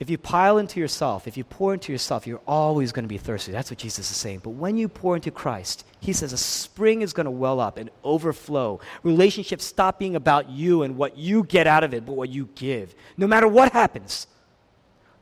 [0.00, 3.18] If you pile into yourself, if you pour into yourself, you're always going to be
[3.18, 3.52] thirsty.
[3.52, 4.40] That's what Jesus is saying.
[4.42, 7.76] But when you pour into Christ, he says a spring is going to well up
[7.76, 8.80] and overflow.
[9.02, 12.48] Relationships stop being about you and what you get out of it, but what you
[12.54, 12.94] give.
[13.18, 14.26] No matter what happens,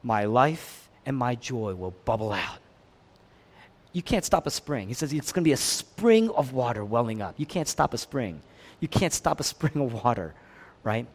[0.02, 2.59] my life and my joy will bubble out.
[3.92, 4.88] You can't stop a spring.
[4.88, 7.35] He says it's going to be a spring of water welling up.
[7.37, 8.42] You can't stop a spring.
[8.80, 10.35] You can't stop a spring of water,
[10.85, 11.07] right?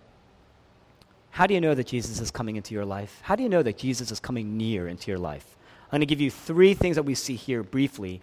[1.31, 3.19] How do you know that Jesus is coming into your life?
[3.23, 5.55] How do you know that Jesus is coming near into your life?
[5.85, 8.21] I'm going to give you three things that we see here briefly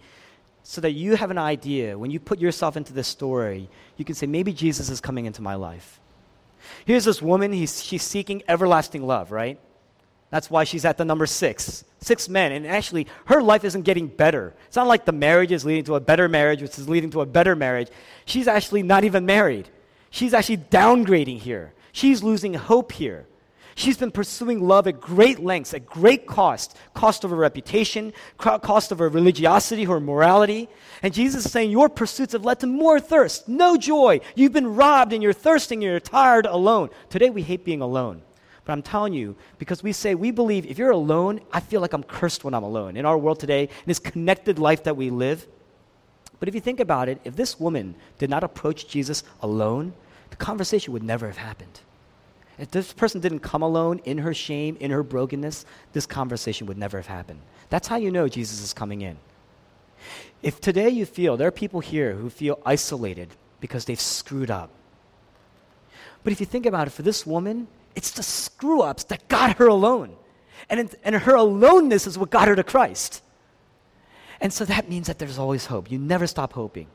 [0.63, 1.97] so that you have an idea.
[1.97, 5.41] When you put yourself into this story, you can say, maybe Jesus is coming into
[5.41, 5.99] my life.
[6.85, 9.59] Here's this woman, he's, she's seeking everlasting love, right?
[10.29, 11.85] That's why she's at the number six.
[12.01, 12.51] Six men.
[12.51, 14.53] And actually, her life isn't getting better.
[14.67, 17.21] It's not like the marriage is leading to a better marriage, which is leading to
[17.21, 17.89] a better marriage.
[18.25, 19.69] She's actually not even married.
[20.17, 21.73] She's actually downgrading here.
[21.91, 23.27] She's losing hope here.
[23.75, 28.91] She's been pursuing love at great lengths, at great cost cost of her reputation, cost
[28.91, 30.69] of her religiosity, her morality.
[31.03, 34.19] And Jesus is saying, Your pursuits have led to more thirst, no joy.
[34.33, 36.89] You've been robbed and you're thirsting, and you're tired alone.
[37.11, 38.23] Today we hate being alone.
[38.65, 41.93] But I'm telling you, because we say, we believe if you're alone, I feel like
[41.93, 42.97] I'm cursed when I'm alone.
[42.97, 45.45] In our world today, in this connected life that we live.
[46.39, 49.93] But if you think about it, if this woman did not approach Jesus alone,
[50.29, 51.81] the conversation would never have happened.
[52.57, 56.77] If this person didn't come alone in her shame, in her brokenness, this conversation would
[56.77, 57.41] never have happened.
[57.69, 59.17] That's how you know Jesus is coming in.
[60.41, 64.71] If today you feel, there are people here who feel isolated because they've screwed up.
[66.23, 69.57] But if you think about it, for this woman, it's the screw ups that got
[69.57, 70.15] her alone.
[70.69, 73.23] And, and her aloneness is what got her to Christ.
[74.41, 75.91] And so that means that there's always hope.
[75.91, 76.87] You never stop hoping.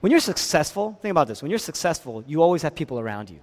[0.00, 3.40] When you're successful, think about this when you're successful, you always have people around you.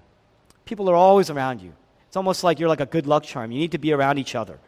[0.65, 1.73] People are always around you.
[2.07, 3.51] It's almost like you're like a good luck charm.
[3.51, 4.59] You need to be around each other.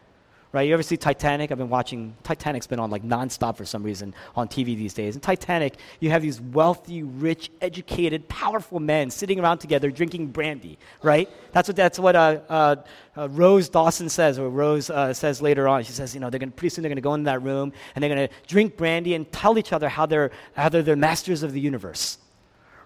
[0.50, 0.62] Right?
[0.62, 1.52] You ever see Titanic?
[1.52, 5.14] I've been watching Titanic's been on like nonstop for some reason on TV these days.
[5.14, 10.78] In Titanic, you have these wealthy, rich, educated, powerful men sitting around together drinking brandy,
[11.02, 11.28] right?
[11.52, 12.76] That's what that's what uh, uh,
[13.14, 15.84] uh, Rose Dawson says, or Rose uh, says later on.
[15.84, 18.02] She says, you know, they're gonna pretty soon they're gonna go in that room and
[18.02, 21.52] they're gonna drink brandy and tell each other how they're how they're the masters of
[21.52, 22.16] the universe,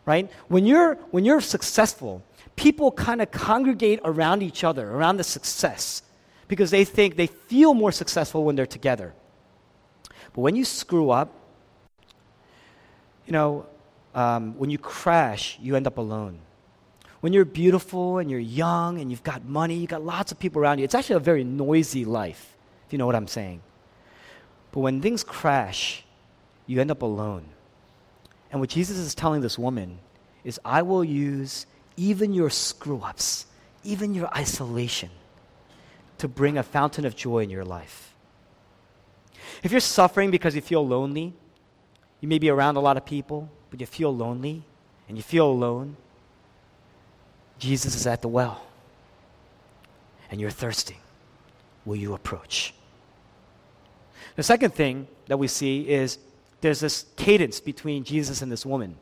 [0.05, 0.29] right?
[0.49, 2.25] When you're when you're successful,
[2.57, 6.03] people kind of congregate around each other, around the success,
[6.53, 9.15] because they think they feel more successful when they're together.
[10.35, 11.33] But when you screw up,
[13.25, 13.65] you know,
[14.15, 16.41] um, when you crash, you end up alone.
[17.23, 20.61] When you're beautiful and you're young and you've got money, you've got lots of people
[20.61, 22.55] around you, it's actually a very noisy life,
[22.87, 23.63] if you know what I'm saying.
[24.73, 26.05] But when things crash,
[26.67, 27.47] you end up alone.
[28.51, 30.01] And what Jesus is telling this woman
[30.45, 31.65] is, I will use
[31.97, 33.47] even your screw ups,
[33.85, 35.09] even your isolation,
[36.23, 38.15] to bring a fountain of joy in your life.
[39.65, 41.33] If you're suffering because you feel lonely,
[42.21, 44.63] you may be around a lot of people, but you feel lonely
[45.09, 45.97] and you feel alone,
[47.59, 48.63] Jesus is at the well
[50.31, 50.99] and you're thirsting.
[51.85, 52.73] Will you approach?
[54.37, 56.19] The second thing that we see is
[56.61, 58.95] there's this cadence between Jesus and this woman.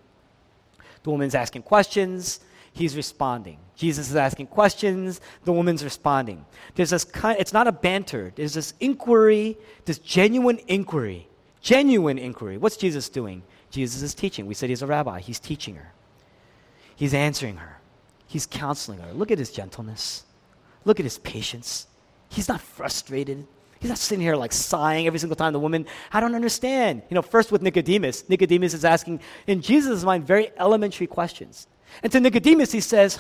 [1.03, 2.41] The woman's asking questions,
[2.73, 3.59] he's responding.
[3.77, 6.45] Jesus is asking questions, the woman's responding.
[6.75, 11.29] There's this kind, it's not a banter, there's this inquiry, this genuine inquiry.
[11.63, 12.59] Genuine inquiry.
[12.59, 13.43] What's Jesus doing?
[13.71, 14.47] Jesus is teaching.
[14.47, 15.93] We said he's a rabbi, he's teaching her.
[16.97, 17.79] He's answering her.
[18.27, 19.13] He's counseling her.
[19.13, 20.25] Look at his gentleness.
[20.85, 21.87] Look at his patience.
[22.29, 23.47] He's not frustrated.
[23.81, 27.03] He's not sitting here like sighing every single time the woman, I don't understand.
[27.09, 31.67] You know, first with Nicodemus, Nicodemus is asking, in Jesus' mind, very elementary questions.
[32.03, 33.19] And to Nicodemus, he says,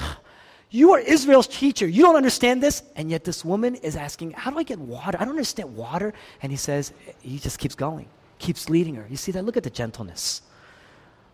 [0.71, 1.87] You are Israel's teacher.
[1.87, 2.83] You don't understand this.
[2.97, 5.19] And yet this woman is asking, How do I get water?
[5.21, 6.13] I don't understand water.
[6.43, 9.07] And he says, He just keeps going, keeps leading her.
[9.09, 9.45] You see that?
[9.45, 10.43] Look at the gentleness.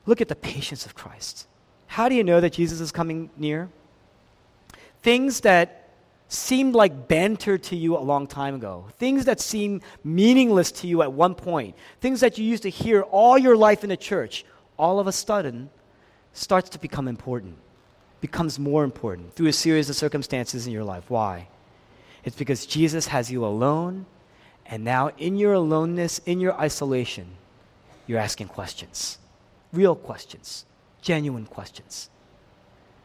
[0.07, 1.47] Look at the patience of Christ.
[1.87, 3.69] How do you know that Jesus is coming near?
[5.03, 5.87] Things that
[6.29, 11.03] seemed like banter to you a long time ago, things that seemed meaningless to you
[11.03, 14.45] at one point, things that you used to hear all your life in the church,
[14.77, 15.71] all of a sudden
[16.37, 17.57] starts to become important,
[18.21, 21.05] becomes more important through a series of circumstances in your life.
[21.09, 21.49] Why?
[22.25, 24.07] It's because Jesus has you alone,
[24.67, 27.27] and now in your aloneness, in your isolation,
[28.07, 29.19] you're asking questions,
[29.73, 30.67] real questions,
[31.01, 32.11] genuine questions.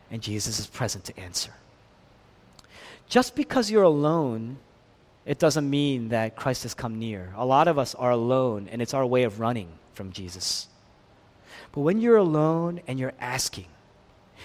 [0.10, 1.54] And Jesus is present to answer.
[3.08, 4.58] Just because you're alone,
[5.26, 7.32] it doesn't mean that Christ has come near.
[7.38, 10.68] A lot of us are alone, and it's our way of running from Jesus.
[11.72, 13.68] But when you're alone and you're asking,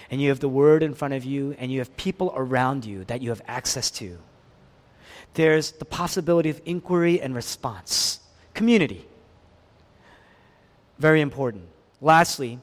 [0.09, 3.03] and you have the Word in front of you, and you have people around you
[3.05, 4.17] that you have access to,
[5.33, 8.19] there's the possibility of inquiry and response.
[8.53, 9.05] Community.
[10.97, 11.65] Very important.
[12.01, 12.59] Lastly,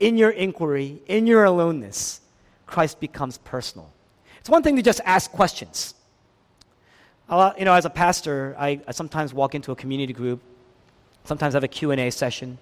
[0.00, 2.20] in your inquiry, in your aloneness,
[2.66, 3.90] Christ becomes personal.
[4.38, 5.94] It's one thing to just ask questions.
[7.30, 10.40] you know, as a pastor, I, I, sometimes walk into a community group,
[11.24, 12.58] sometimes have a Q&A session.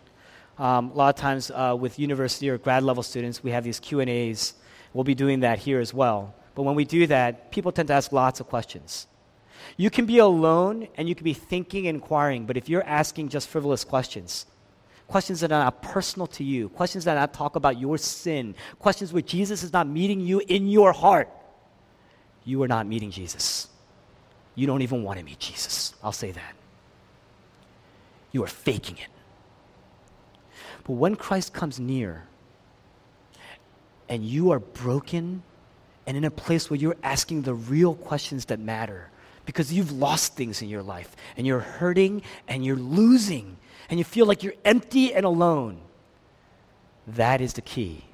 [0.58, 3.78] Um, a lot of times uh, with university or grad level students, we have these
[3.78, 4.54] Q&As.
[4.92, 6.34] We'll be doing that here as well.
[6.54, 9.06] But when we do that, people tend to ask lots of questions.
[9.76, 13.28] You can be alone and you can be thinking and inquiring, but if you're asking
[13.28, 14.46] just frivolous questions,
[15.06, 18.54] questions that are not personal to you, questions that are not talk about your sin,
[18.78, 21.28] questions where Jesus is not meeting you in your heart,
[22.44, 23.68] you are not meeting Jesus.
[24.54, 25.94] You don't even want to meet Jesus.
[26.02, 26.54] I'll say that.
[28.32, 29.08] You are faking it.
[30.88, 32.24] But when Christ comes near
[34.08, 35.42] and you are broken
[36.06, 39.10] and in a place where you're asking the real questions that matter
[39.44, 43.58] because you've lost things in your life and you're hurting and you're losing
[43.90, 45.78] and you feel like you're empty and alone,
[47.06, 48.04] that is the key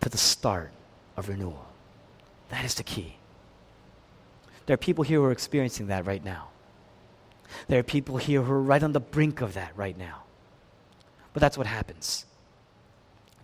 [0.00, 0.70] to the start
[1.16, 1.66] of renewal.
[2.50, 3.16] That is the key.
[4.66, 6.50] There are people here who are experiencing that right now.
[7.66, 10.23] There are people here who are right on the brink of that right now.
[11.34, 12.24] But that's what happens.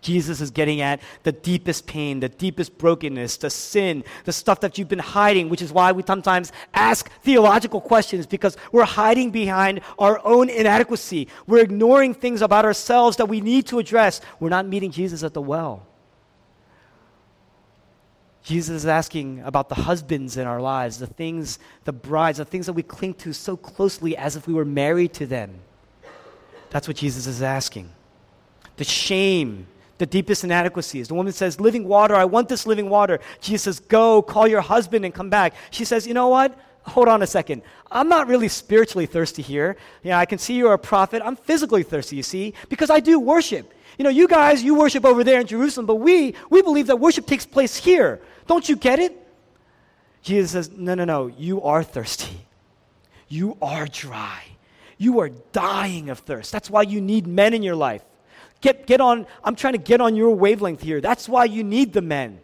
[0.01, 4.79] Jesus is getting at the deepest pain, the deepest brokenness, the sin, the stuff that
[4.79, 9.83] you've been hiding, which is why we sometimes ask theological questions because we're hiding behind
[9.99, 11.29] our own inadequacy.
[11.47, 14.23] We're ignoring things about ourselves that we need to address.
[14.39, 15.87] We're not meeting Jesus at the well.
[18.43, 22.65] Jesus is asking about the husbands in our lives, the things, the brides, the things
[22.67, 25.61] that we cling to so closely as if we were married to them.
[26.71, 27.91] That's what Jesus is asking.
[28.77, 29.67] The shame,
[29.99, 31.09] the deepest inadequacies.
[31.09, 33.21] The woman says, Living water, I want this living water.
[33.41, 35.55] Jesus says, Go, call your husband and come back.
[35.71, 36.59] She says, You know what?
[36.85, 37.63] Hold on a second.
[37.91, 39.77] I'm not really spiritually thirsty here.
[40.03, 41.23] Yeah, I can see you're a prophet.
[41.25, 43.73] I'm physically thirsty, you see, because I do worship.
[43.99, 46.97] You know, you guys, you worship over there in Jerusalem, but we, we believe that
[46.97, 48.23] worship takes place here.
[48.47, 49.17] Don't you get it?
[50.23, 51.27] Jesus says, No, no, no.
[51.27, 52.47] You are thirsty.
[53.29, 54.43] You are dry.
[55.01, 56.53] You are dying of thirst.
[56.53, 58.05] That's why you need men in your life.
[58.61, 61.01] Get, get on, I'm trying to get on your wavelength here.
[61.01, 62.39] That's why you need the men.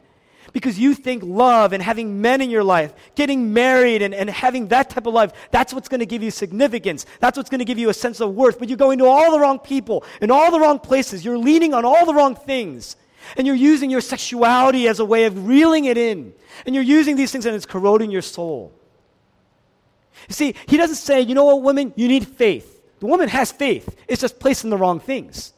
[0.55, 4.69] Because you think love and having men in your life, getting married and, and having
[4.69, 7.05] that type of life, that's what's going to give you significance.
[7.21, 8.59] That's what's going to give you a sense of worth.
[8.59, 11.27] But you're going to all the wrong people in all the wrong places.
[11.27, 12.97] You're leaning on all the wrong things.
[13.37, 16.33] And you're using your sexuality as a way of reeling it in.
[16.65, 18.73] And you're using these things and it's corroding your soul.
[20.29, 22.83] You see, he doesn't say, you know what, woman, you need faith.
[23.01, 25.53] The woman has faith, it's just placed in the wrong things.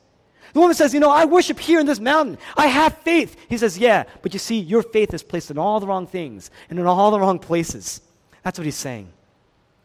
[0.53, 2.38] The woman says, You know, I worship here in this mountain.
[2.57, 3.37] I have faith.
[3.49, 6.51] He says, Yeah, but you see, your faith is placed in all the wrong things
[6.71, 8.01] and in all the wrong places.
[8.42, 9.12] That's what he's saying.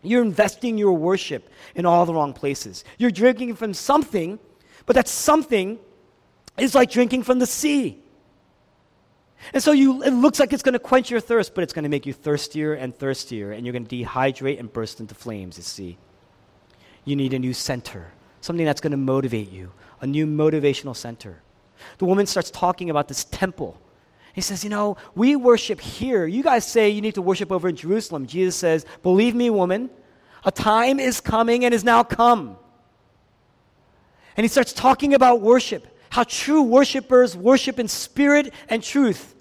[0.02, 2.84] You're investing your worship in all the wrong places.
[2.98, 4.40] You're drinking from something,
[4.86, 5.80] but that something
[6.58, 8.03] is like drinking from the sea.
[9.52, 11.84] And so you, it looks like it's going to quench your thirst, but it's going
[11.84, 15.58] to make you thirstier and thirstier, and you're going to dehydrate and burst into flames,
[15.58, 15.98] you see.
[17.06, 21.42] You need a new center, something that's going to motivate you, a new motivational center.
[21.98, 23.78] The woman starts talking about this temple.
[24.34, 26.26] He says, You know, we worship here.
[26.26, 28.26] You guys say you need to worship over in Jerusalem.
[28.26, 29.90] Jesus says, Believe me, woman,
[30.46, 32.58] a time is coming and is now come.
[34.36, 39.34] And he starts talking about worship how true worshipers worship in spirit and truth.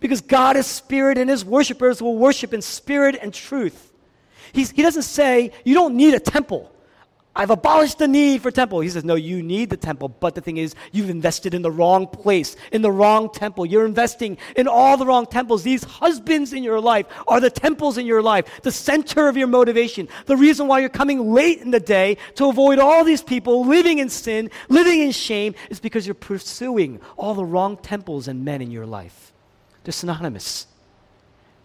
[0.00, 3.92] Because God is spirit and his worshipers will worship in spirit and truth.
[4.52, 6.71] He's, he doesn't say, you don't need a temple.
[7.34, 8.80] I've abolished the need for temple.
[8.80, 11.70] He says, No, you need the temple, but the thing is, you've invested in the
[11.70, 13.64] wrong place, in the wrong temple.
[13.64, 15.62] You're investing in all the wrong temples.
[15.62, 19.46] These husbands in your life are the temples in your life, the center of your
[19.46, 23.64] motivation, the reason why you're coming late in the day to avoid all these people
[23.64, 28.44] living in sin, living in shame, is because you're pursuing all the wrong temples and
[28.44, 29.32] men in your life.
[29.84, 30.66] They're synonymous.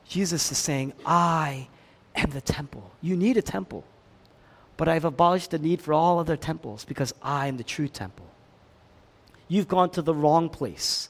[0.08, 1.68] Jesus is saying, I
[2.16, 2.90] am the temple.
[3.02, 3.84] You need a temple.
[4.78, 8.28] But I've abolished the need for all other temples because I am the true temple.
[9.48, 11.10] You've gone to the wrong place.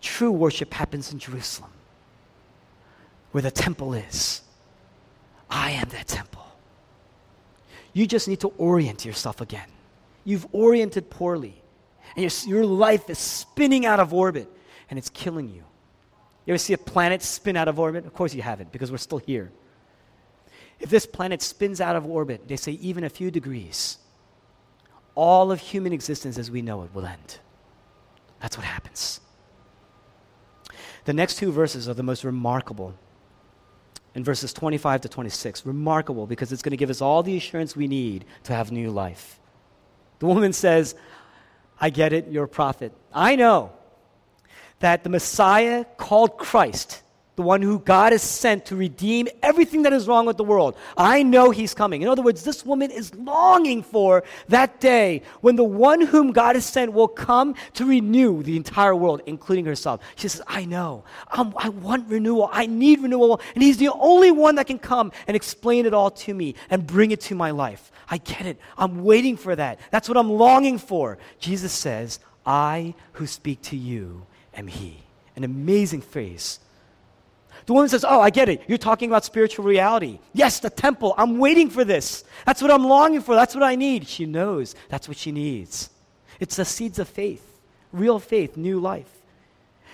[0.00, 1.70] True worship happens in Jerusalem,
[3.32, 4.42] where the temple is.
[5.48, 6.44] I am that temple.
[7.92, 9.68] You just need to orient yourself again.
[10.24, 11.54] You've oriented poorly,
[12.16, 14.50] and your, your life is spinning out of orbit,
[14.90, 15.62] and it's killing you.
[16.44, 18.06] You ever see a planet spin out of orbit?
[18.06, 19.50] Of course you haven't, because we're still here.
[20.78, 23.98] If this planet spins out of orbit, they say even a few degrees,
[25.14, 27.38] all of human existence as we know it will end.
[28.40, 29.20] That's what happens.
[31.06, 32.94] The next two verses are the most remarkable.
[34.14, 37.76] In verses 25 to 26, remarkable because it's going to give us all the assurance
[37.76, 39.38] we need to have new life.
[40.18, 40.94] The woman says,
[41.80, 42.92] I get it, you're a prophet.
[43.12, 43.72] I know
[44.80, 47.02] that the Messiah called Christ
[47.36, 50.74] the one who God has sent to redeem everything that is wrong with the world.
[50.96, 52.00] I know he's coming.
[52.00, 56.56] In other words, this woman is longing for that day when the one whom God
[56.56, 60.00] has sent will come to renew the entire world, including herself.
[60.16, 61.04] She says, I know.
[61.28, 62.48] I'm, i want renewal.
[62.50, 63.40] I need renewal.
[63.54, 66.86] And he's the only one that can come and explain it all to me and
[66.86, 67.92] bring it to my life.
[68.08, 68.58] I get it.
[68.78, 69.78] I'm waiting for that.
[69.90, 71.18] That's what I'm longing for.
[71.38, 74.24] Jesus says, I who speak to you
[74.54, 75.02] am he.
[75.34, 76.60] An amazing phrase
[77.66, 78.62] the woman says, Oh, I get it.
[78.68, 80.20] You're talking about spiritual reality.
[80.32, 81.14] Yes, the temple.
[81.18, 82.24] I'm waiting for this.
[82.46, 83.34] That's what I'm longing for.
[83.34, 84.06] That's what I need.
[84.06, 85.90] She knows that's what she needs.
[86.38, 87.44] It's the seeds of faith,
[87.92, 89.10] real faith, new life.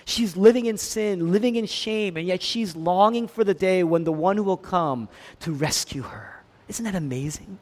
[0.05, 4.03] She's living in sin, living in shame, and yet she's longing for the day when
[4.03, 5.07] the one who will come
[5.39, 6.43] to rescue her.
[6.67, 7.57] Isn't that amazing?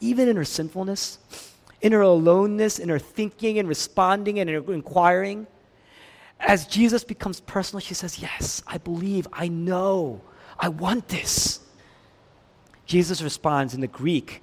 [0.00, 1.18] Even in her sinfulness,
[1.80, 5.46] in her aloneness, in her thinking and responding and inquiring,
[6.40, 10.20] as Jesus becomes personal, she says, Yes, I believe, I know,
[10.58, 11.60] I want this.
[12.84, 14.42] Jesus responds in the Greek.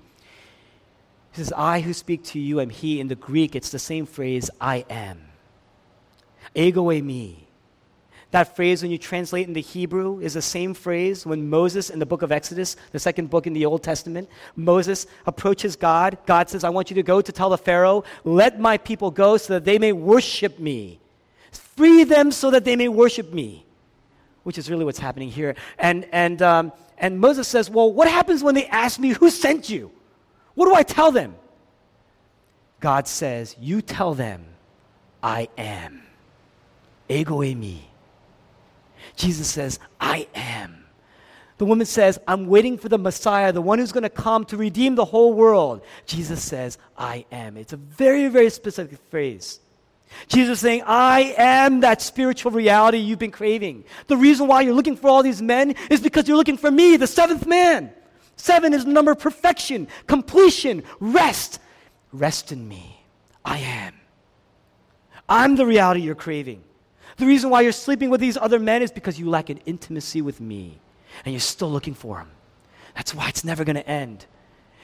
[1.32, 3.00] He says, I who speak to you am he.
[3.00, 5.22] In the Greek, it's the same phrase, I am.
[6.54, 7.38] Ego eimi.
[8.32, 12.06] That phrase, when you translate into Hebrew, is the same phrase when Moses, in the
[12.06, 16.18] book of Exodus, the second book in the Old Testament, Moses approaches God.
[16.26, 19.38] God says, I want you to go to tell the Pharaoh, let my people go
[19.38, 21.00] so that they may worship me.
[21.76, 23.66] Free them so that they may worship me,
[24.44, 25.56] which is really what's happening here.
[25.80, 29.70] And, and, um, and Moses says, Well, what happens when they ask me, Who sent
[29.70, 29.92] you?
[30.56, 31.36] What do I tell them?
[32.80, 34.46] God says, You tell them,
[35.22, 36.04] I am.
[37.10, 37.80] Ego eimi.
[39.16, 40.84] Jesus says, I am.
[41.58, 44.58] The woman says, I'm waiting for the Messiah, the one who's going to come to
[44.58, 45.82] redeem the whole world.
[46.06, 47.58] Jesus says, I am.
[47.58, 49.60] It's a very, very specific phrase.
[50.28, 53.84] Jesus saying, I am that spiritual reality you've been craving.
[54.08, 56.98] The reason why you're looking for all these men is because you're looking for me,
[56.98, 57.92] the seventh man.
[58.36, 61.60] Seven is the number of perfection, completion, rest.
[62.12, 63.04] Rest in me.
[63.46, 63.94] I am.
[65.28, 66.64] I'm the reality you're craving.
[67.18, 70.22] The reason why you're sleeping with these other men is because you lack an intimacy
[70.22, 70.80] with me
[71.26, 72.32] and you're still looking for them.
[72.96, 74.26] That's why it's never going to end.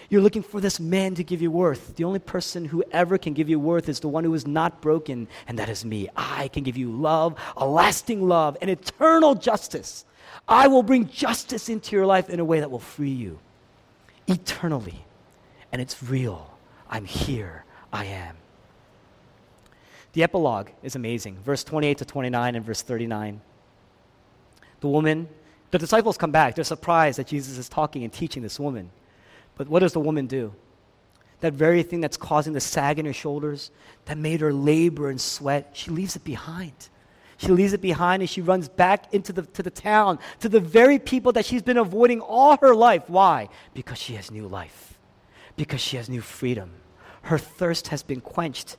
[0.09, 1.95] You're looking for this man to give you worth.
[1.95, 4.81] The only person who ever can give you worth is the one who is not
[4.81, 6.09] broken, and that is me.
[6.15, 10.05] I can give you love, a lasting love, and eternal justice.
[10.47, 13.39] I will bring justice into your life in a way that will free you
[14.27, 15.05] eternally.
[15.71, 16.57] And it's real.
[16.89, 17.63] I'm here.
[17.93, 18.35] I am.
[20.13, 21.37] The epilogue is amazing.
[21.45, 23.41] Verse 28 to 29 and verse 39.
[24.81, 25.27] The woman,
[25.69, 26.55] the disciples come back.
[26.55, 28.89] They're surprised that Jesus is talking and teaching this woman.
[29.59, 30.53] But what does the woman do?
[31.41, 33.71] That very thing that's causing the sag in her shoulders,
[34.05, 36.87] that made her labor and sweat, she leaves it behind.
[37.35, 40.61] She leaves it behind and she runs back into the, to the town, to the
[40.61, 43.09] very people that she's been avoiding all her life.
[43.09, 43.49] Why?
[43.73, 44.97] Because she has new life,
[45.57, 46.71] because she has new freedom.
[47.23, 48.77] Her thirst has been quenched.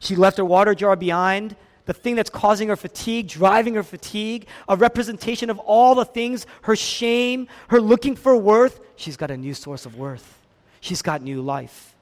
[0.00, 1.54] She left her water jar behind
[1.84, 6.46] the thing that's causing her fatigue, driving her fatigue, a representation of all the things,
[6.62, 10.38] her shame, her looking for worth, she's got a new source of worth.
[10.80, 11.94] She's got new life.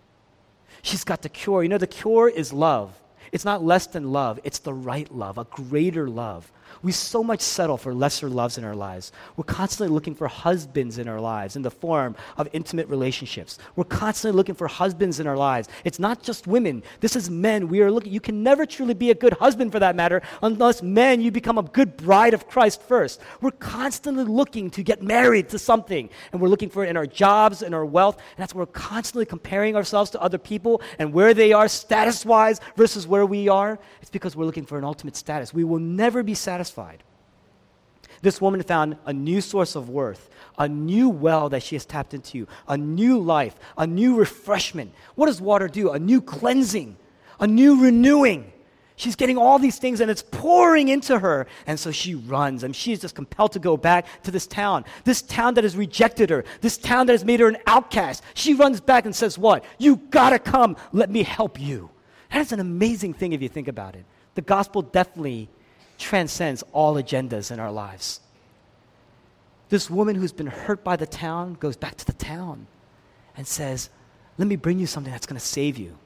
[0.83, 1.63] She's got the cure.
[1.63, 3.01] You know, the cure is love.
[3.33, 6.51] It's not less than love, it's the right love, a greater love,
[6.83, 9.13] We so much settle for lesser loves in our lives.
[9.37, 13.59] We're constantly looking for husbands in our lives in the form of intimate relationships.
[13.77, 15.69] We're constantly looking for husbands in our lives.
[15.85, 16.83] It's not just women.
[17.01, 17.69] This is men.
[17.69, 20.83] We are looking you can never truly be a good husband for that matter unless
[20.83, 23.21] men you become a good bride of Christ first.
[23.41, 27.07] We're constantly looking to get married to something and we're looking for it in our
[27.07, 31.13] jobs and our wealth and that's where we're constantly comparing ourselves to other people and
[31.13, 33.79] where they are status-wise versus where we are.
[34.01, 35.53] It's because we're looking for an ultimate status.
[35.53, 37.03] We will never be satisfied satisfied.
[38.21, 42.13] This woman found a new source of worth, a new well that she has tapped
[42.13, 44.93] into, a new life, a new refreshment.
[45.15, 45.91] What does water do?
[45.93, 46.99] A new cleansing,
[47.39, 48.53] a new renewing.
[48.97, 51.47] She's getting all these things and it's pouring into her.
[51.67, 54.85] And so she runs and she's just compelled to go back to this town.
[55.05, 56.45] This town that has rejected her.
[56.61, 58.23] This town that has made her an outcast.
[58.35, 59.65] She runs back and says, What?
[59.79, 60.77] You gotta come.
[60.93, 61.89] Let me help you.
[62.31, 64.05] That is an amazing thing if you think about it.
[64.35, 65.49] The gospel definitely
[66.01, 68.21] transcends all agendas in our lives.
[69.69, 72.67] This woman who's been hurt by the town goes back to the town
[73.37, 73.89] and says,
[74.37, 75.97] Let me bring you something that's going to save you.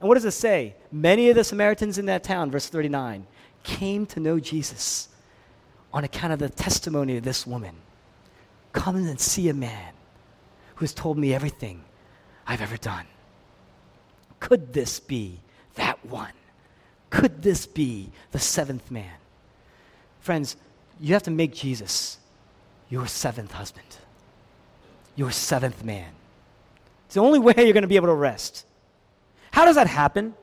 [0.00, 0.74] And what does it say?
[0.90, 3.26] Many of the Samaritans in that town, verse 39,
[3.62, 5.08] came to know Jesus
[5.92, 7.76] on account of the testimony of this woman.
[8.72, 9.92] Come and see a man
[10.74, 11.82] who has told me everything
[12.46, 13.06] I've ever done.
[14.40, 15.40] Could this be
[15.76, 16.32] that one?
[17.10, 19.14] Could this be the seventh man?
[20.26, 20.56] Friends,
[20.98, 22.18] you have to make Jesus
[22.88, 23.86] your seventh husband,
[25.14, 26.10] your seventh man.
[27.04, 28.66] It's the only way you're going to be able to rest.
[29.52, 30.34] How does that happen?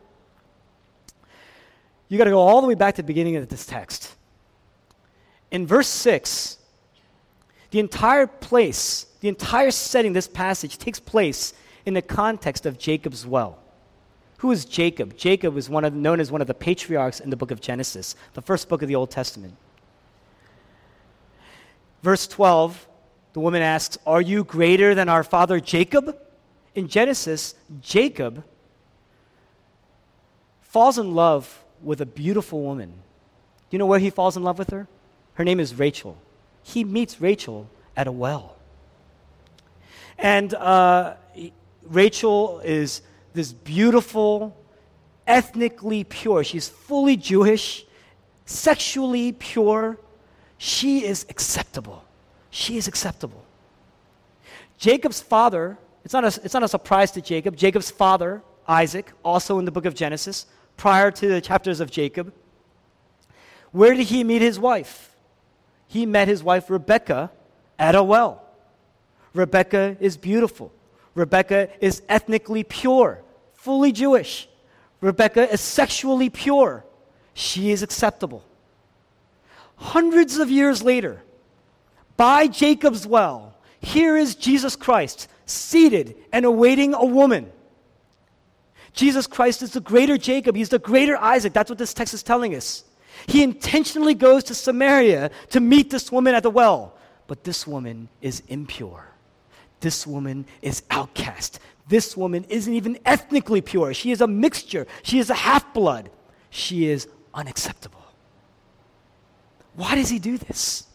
[2.08, 4.16] You got to go all the way back to the beginning of this text.
[5.52, 6.58] In verse 6,
[7.72, 11.54] the entire place, the entire setting, this passage takes place
[11.86, 13.60] in the context of Jacob's well.
[14.38, 15.18] Who is Jacob?
[15.18, 18.16] Jacob is one of, known as one of the patriarchs in the book of Genesis,
[18.34, 19.56] the first book of the Old Testament.
[22.04, 22.88] Verse 12,
[23.32, 26.18] the woman asks, Are you greater than our father Jacob?
[26.76, 28.44] In Genesis, Jacob
[30.62, 32.90] falls in love with a beautiful woman.
[32.90, 32.96] Do
[33.72, 34.88] you know where he falls in love with her?
[35.36, 36.18] Her name is Rachel.
[36.62, 38.58] He meets Rachel at a well.
[40.18, 41.16] And uh,
[41.84, 43.02] Rachel is
[43.34, 44.56] this beautiful,
[45.26, 46.44] ethnically pure.
[46.44, 47.86] She's fully Jewish,
[48.46, 49.98] sexually pure,
[50.64, 52.06] she is acceptable.
[52.50, 53.44] She is acceptable.
[54.78, 57.58] Jacob's father, it's not, a, it's not a surprise to Jacob.
[57.58, 60.46] Jacob's father, Isaac, also in the book of Genesis,
[60.78, 62.32] prior to the chapters of Jacob,
[63.74, 65.14] where did he meet his wife?
[65.86, 67.30] He met his wife Rebecca
[67.78, 68.42] at a well.
[69.34, 70.72] Rebecca is beautiful.
[71.14, 73.22] Rebecca is ethnically pure,
[73.54, 74.48] fully Jewish.
[75.02, 76.86] Rebecca is sexually pure.
[77.34, 78.46] She is acceptable
[79.76, 81.22] hundreds of years later,
[82.18, 87.52] by Jacob's well, here is Jesus Christ seated and awaiting a woman.
[88.94, 91.54] Jesus Christ is the greater Jacob, he's the greater Isaac.
[91.54, 92.84] That's what this text is telling us.
[93.28, 96.96] He intentionally goes to Samaria to meet this woman at the well.
[97.28, 99.08] But this woman is impure.
[99.80, 101.60] This woman is outcast.
[101.88, 103.94] This woman isn't even ethnically pure.
[103.94, 104.88] She is a mixture.
[105.04, 106.10] She is a half blood.
[106.50, 108.03] She is unacceptable.
[109.76, 110.86] Why does he do this?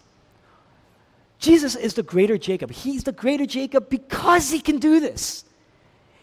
[1.38, 2.70] Jesus is the greater Jacob.
[2.70, 5.44] He's the greater Jacob because he can do this.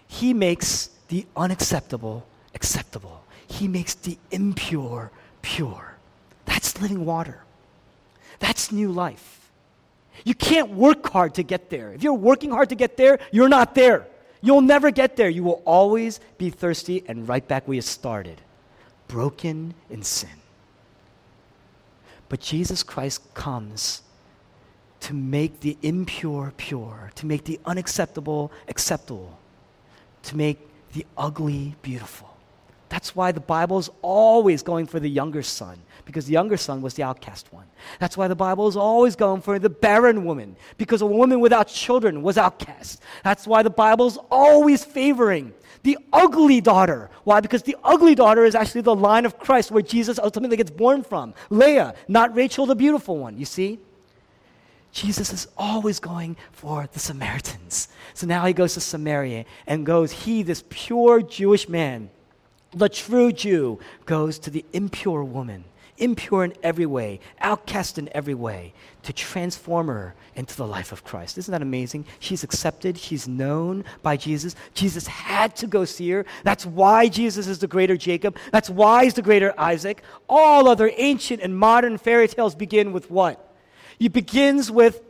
[0.07, 2.25] He makes the unacceptable
[2.55, 5.97] acceptable, he makes the impure pure.
[6.45, 7.43] That's living water.
[8.39, 9.51] That's new life.
[10.23, 11.93] You can't work hard to get there.
[11.93, 14.07] If you're working hard to get there, you're not there.
[14.41, 15.29] You'll never get there.
[15.29, 18.41] You will always be thirsty and right back where you started,
[19.07, 20.29] broken in sin.
[22.35, 24.01] But Jesus Christ comes
[24.99, 29.39] to make the impure pure, to make the unacceptable acceptable,
[30.23, 30.59] to make
[30.91, 32.35] the ugly beautiful.
[32.89, 36.81] That's why the Bible is always going for the younger son, because the younger son
[36.81, 37.67] was the outcast one.
[38.01, 41.69] That's why the Bible is always going for the barren woman, because a woman without
[41.69, 43.01] children was outcast.
[43.23, 45.53] That's why the Bible is always favoring
[45.85, 47.11] the ugly daughter.
[47.25, 47.41] Why?
[47.41, 51.03] Because the ugly daughter is actually the line of Christ where Jesus ultimately gets born
[51.03, 51.35] from.
[51.51, 53.37] Leah, not Rachel, the beautiful one.
[53.37, 53.77] You see?
[54.91, 57.89] Jesus is always going for the Samaritans.
[58.15, 62.09] So now he goes to Samaria and goes, he, this pure Jewish man,
[62.71, 65.65] the true Jew, goes to the impure woman
[65.97, 68.73] impure in every way, outcast in every way,
[69.03, 71.37] to transform her into the life of Christ.
[71.37, 72.05] Isn't that amazing?
[72.19, 74.55] She's accepted, she's known by Jesus.
[74.73, 76.25] Jesus had to go see her.
[76.43, 78.37] That's why Jesus is the greater Jacob.
[78.51, 80.03] That's why he's the greater Isaac.
[80.27, 83.55] All other ancient and modern fairy tales begin with what?
[83.99, 85.01] It begins with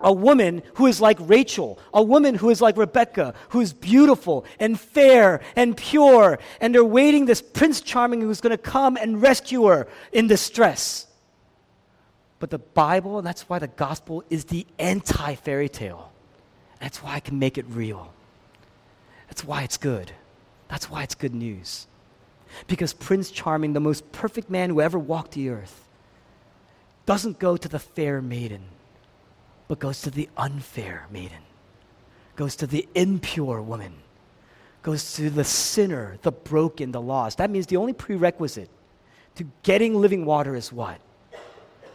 [0.00, 4.44] a woman who is like Rachel, a woman who is like Rebecca, who is beautiful
[4.58, 9.20] and fair and pure, and they're waiting this Prince Charming who's going to come and
[9.22, 11.06] rescue her in distress.
[12.38, 16.10] But the Bible, and that's why the gospel is the anti fairy tale.
[16.80, 18.12] That's why I can make it real.
[19.28, 20.10] That's why it's good.
[20.68, 21.86] That's why it's good news.
[22.66, 25.86] Because Prince Charming, the most perfect man who ever walked the earth,
[27.04, 28.62] doesn't go to the fair maiden
[29.70, 31.38] but goes to the unfair maiden,
[32.34, 33.92] goes to the impure woman,
[34.82, 37.38] goes to the sinner, the broken, the lost.
[37.38, 38.68] That means the only prerequisite
[39.36, 41.00] to getting living water is what?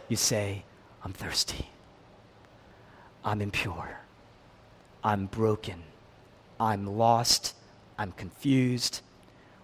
[0.08, 0.64] You say,
[1.04, 1.68] I'm thirsty.
[3.22, 4.00] I'm impure.
[5.04, 5.82] I'm broken.
[6.58, 7.54] I'm lost.
[7.98, 9.02] I'm confused.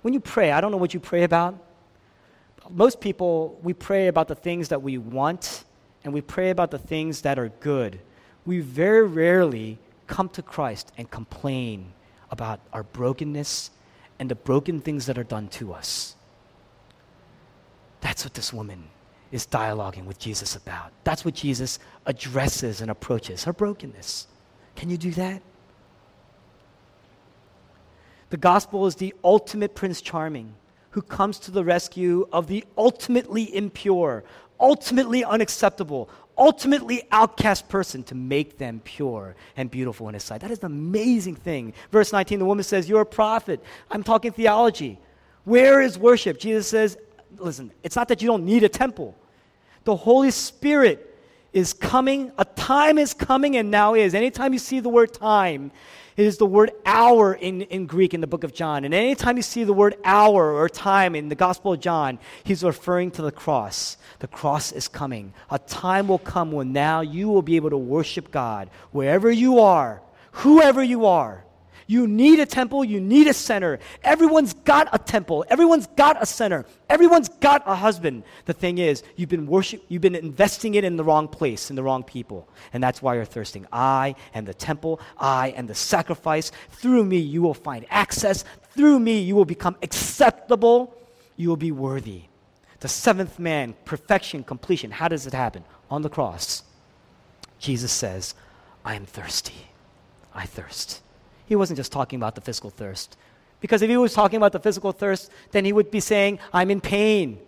[0.02, 1.58] When you pray, I don't know what you pray about.
[2.68, 5.64] Most people, we pray about the things that we want
[6.04, 8.00] and we pray about the things that are good,
[8.44, 11.92] we very rarely come to Christ and complain
[12.30, 13.70] about our brokenness
[14.18, 16.16] and the broken things that are done to us.
[18.00, 18.84] That's what this woman
[19.30, 20.92] is dialoguing with Jesus about.
[21.04, 24.26] That's what Jesus addresses and approaches her brokenness.
[24.76, 25.40] Can you do that?
[28.30, 30.54] The gospel is the ultimate Prince Charming
[30.92, 34.24] who comes to the rescue of the ultimately impure,
[34.62, 36.08] ultimately unacceptable,
[36.38, 40.40] ultimately outcast person to make them pure and beautiful in his sight.
[40.40, 41.74] That is an amazing thing.
[41.90, 43.62] Verse 19, the woman says, You're a prophet.
[43.90, 44.98] I'm talking theology.
[45.44, 46.38] Where is worship?
[46.38, 46.96] Jesus says,
[47.36, 49.16] Listen, it's not that you don't need a temple.
[49.84, 51.11] The Holy Spirit
[51.52, 52.32] is coming.
[52.38, 54.14] A time is coming and now is.
[54.14, 55.70] Anytime you see the word time,
[56.16, 58.84] it is the word hour in, in Greek in the book of John.
[58.84, 62.62] And anytime you see the word hour or time in the Gospel of John, he's
[62.62, 63.96] referring to the cross.
[64.18, 65.32] The cross is coming.
[65.50, 69.60] A time will come when now you will be able to worship God wherever you
[69.60, 71.44] are, whoever you are.
[71.92, 73.78] You need a temple, you need a center.
[74.02, 78.22] Everyone's got a temple, everyone's got a center, everyone's got a husband.
[78.46, 81.76] The thing is, you've been worship, you've been investing it in the wrong place, in
[81.76, 82.48] the wrong people.
[82.72, 83.66] And that's why you're thirsting.
[83.70, 86.50] I and the temple, I and the sacrifice.
[86.70, 88.46] Through me you will find access.
[88.70, 90.96] Through me you will become acceptable.
[91.36, 92.22] You will be worthy.
[92.80, 94.92] The seventh man, perfection, completion.
[94.92, 95.62] How does it happen?
[95.90, 96.62] On the cross.
[97.58, 98.34] Jesus says,
[98.82, 99.66] I am thirsty.
[100.34, 101.02] I thirst.
[101.52, 103.14] He wasn't just talking about the physical thirst.
[103.60, 106.70] Because if he was talking about the physical thirst, then he would be saying, I'm
[106.70, 107.38] in pain.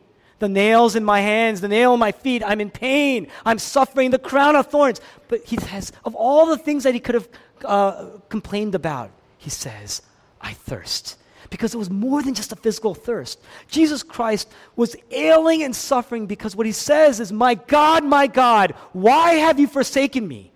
[0.40, 3.28] The nails in my hands, the nail in my feet, I'm in pain.
[3.46, 5.00] I'm suffering the crown of thorns.
[5.28, 7.28] But he says, of all the things that he could have
[7.64, 10.02] uh, complained about, he says,
[10.38, 11.16] I thirst.
[11.48, 13.40] Because it was more than just a physical thirst.
[13.68, 18.72] Jesus Christ was ailing and suffering because what he says is, My God, my God,
[18.92, 20.50] why have you forsaken me?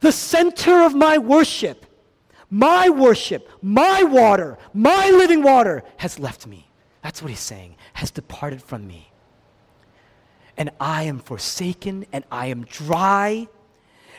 [0.00, 1.86] The center of my worship,
[2.50, 6.68] my worship, my water, my living water has left me.
[7.02, 9.10] That's what he's saying, has departed from me.
[10.56, 13.48] And I am forsaken, and I am dry,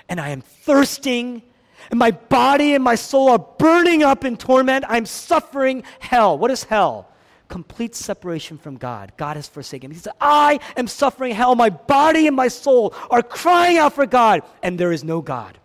[0.08, 1.44] and I am thirsting,
[1.90, 4.86] and my body and my soul are burning up in torment.
[4.88, 6.38] I'm suffering hell.
[6.38, 7.10] What is hell?
[7.50, 9.12] complete separation from God.
[9.18, 9.96] God has forsaken me.
[9.96, 11.56] He said, I am suffering hell.
[11.56, 15.59] My body and my soul are crying out for God, and there is no God.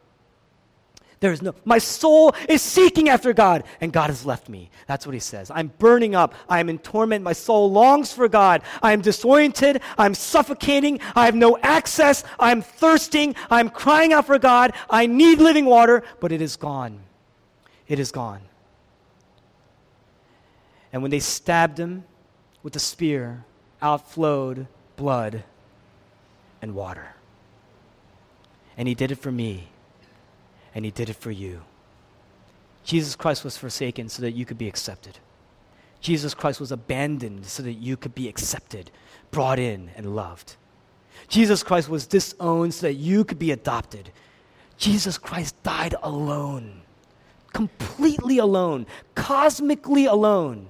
[1.24, 4.68] There is no, my soul is seeking after God, and God has left me.
[4.86, 5.50] That's what he says.
[5.50, 6.34] I'm burning up.
[6.50, 7.24] I am in torment.
[7.24, 8.60] My soul longs for God.
[8.82, 9.80] I am disoriented.
[9.96, 11.00] I'm suffocating.
[11.16, 12.24] I have no access.
[12.38, 13.36] I'm thirsting.
[13.48, 14.74] I'm crying out for God.
[14.90, 17.00] I need living water, but it is gone.
[17.88, 18.42] It is gone.
[20.92, 22.04] And when they stabbed him
[22.62, 23.46] with the spear,
[23.80, 24.66] out flowed
[24.96, 25.42] blood
[26.60, 27.14] and water.
[28.76, 29.70] And he did it for me
[30.74, 31.62] and he did it for you.
[32.84, 35.18] Jesus Christ was forsaken so that you could be accepted.
[36.00, 38.90] Jesus Christ was abandoned so that you could be accepted,
[39.30, 40.56] brought in, and loved.
[41.28, 44.10] Jesus Christ was disowned so that you could be adopted.
[44.76, 46.82] Jesus Christ died alone,
[47.52, 50.68] completely alone, cosmically alone,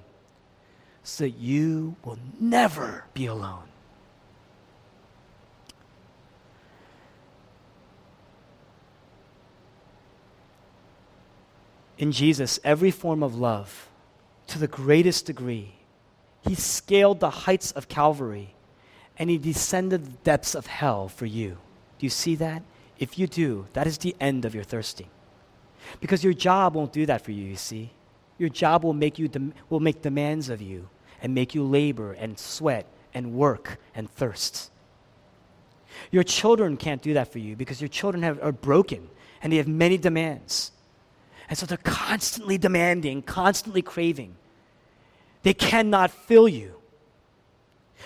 [1.03, 3.67] so that you will never be alone.
[11.97, 13.89] In Jesus every form of love
[14.47, 15.75] to the greatest degree.
[16.41, 18.53] He scaled the heights of Calvary
[19.17, 21.57] and he descended the depths of hell for you.
[21.97, 22.63] Do you see that?
[22.99, 25.07] If you do, that is the end of your thirsting.
[26.01, 27.91] Because your job won't do that for you, you see.
[28.37, 29.29] Your job will make, you
[29.69, 30.89] will make demands of you
[31.21, 34.71] and make you labor and sweat and work and thirst.
[36.11, 39.09] Your children can't do that for you because your children have, are broken
[39.41, 40.71] and they have many demands.
[41.49, 44.35] And so they're constantly demanding, constantly craving.
[45.43, 46.75] They cannot fill you.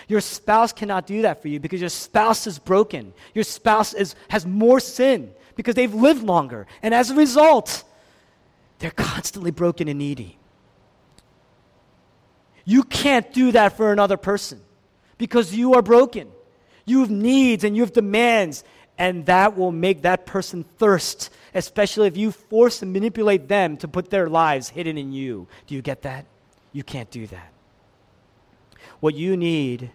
[0.08, 3.14] Your spouse cannot do that for you because your spouse is broken.
[3.34, 6.68] Your spouse is, has more sin because they've lived longer.
[6.82, 7.84] And as a result,
[8.80, 10.38] they're constantly broken and needy.
[12.66, 14.62] You can't do that for another person
[15.18, 16.30] because you are broken.
[16.86, 18.64] You have needs and you have demands,
[19.00, 23.88] and that will make that person thirst, especially if you force and manipulate them to
[23.88, 25.48] put their lives hidden in you.
[25.68, 26.26] Do you get that?
[26.74, 27.54] You can't do that.
[29.00, 29.92] What you need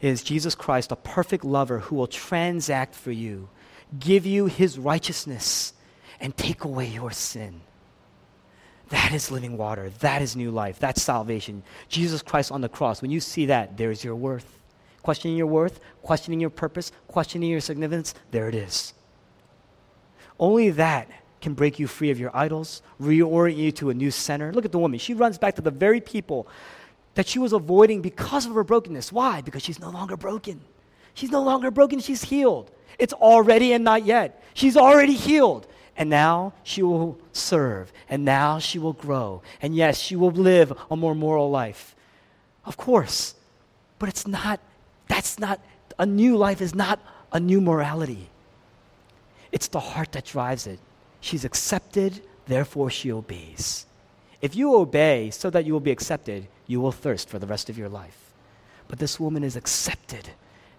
[0.00, 3.48] is Jesus Christ, a perfect lover who will transact for you,
[3.96, 5.72] give you his righteousness,
[6.20, 7.60] and take away your sin.
[8.88, 9.90] That is living water.
[10.00, 10.80] That is new life.
[10.80, 11.62] That's salvation.
[11.88, 13.00] Jesus Christ on the cross.
[13.00, 14.58] When you see that, there's your worth.
[15.02, 18.94] Questioning your worth, questioning your purpose, questioning your significance, there it is.
[20.38, 21.08] Only that
[21.40, 24.52] can break you free of your idols, reorient you to a new center.
[24.52, 24.98] Look at the woman.
[24.98, 26.46] She runs back to the very people
[27.14, 29.12] that she was avoiding because of her brokenness.
[29.12, 29.40] Why?
[29.40, 30.60] Because she's no longer broken.
[31.14, 32.70] She's no longer broken, she's healed.
[32.98, 34.42] It's already and not yet.
[34.54, 35.66] She's already healed.
[35.96, 37.92] And now she will serve.
[38.08, 39.42] And now she will grow.
[39.60, 41.94] And yes, she will live a more moral life.
[42.64, 43.34] Of course.
[43.98, 44.60] But it's not,
[45.12, 45.60] that's not,
[45.98, 46.98] a new life is not
[47.32, 48.30] a new morality.
[49.52, 50.78] It's the heart that drives it.
[51.20, 53.84] She's accepted, therefore she obeys.
[54.40, 57.68] If you obey so that you will be accepted, you will thirst for the rest
[57.68, 58.32] of your life.
[58.88, 60.30] But this woman is accepted,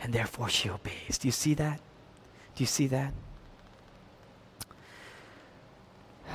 [0.02, 1.20] and therefore she obeys.
[1.20, 1.80] Do you see that?
[2.56, 3.14] Do you see that?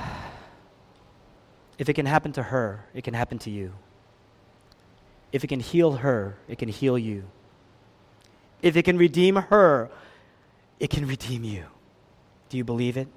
[1.77, 3.73] If it can happen to her, it can happen to you.
[5.31, 7.23] If it can heal her, it can heal you.
[8.61, 9.89] If it can redeem her,
[10.79, 11.65] it can redeem you.
[12.49, 13.07] Do you believe it?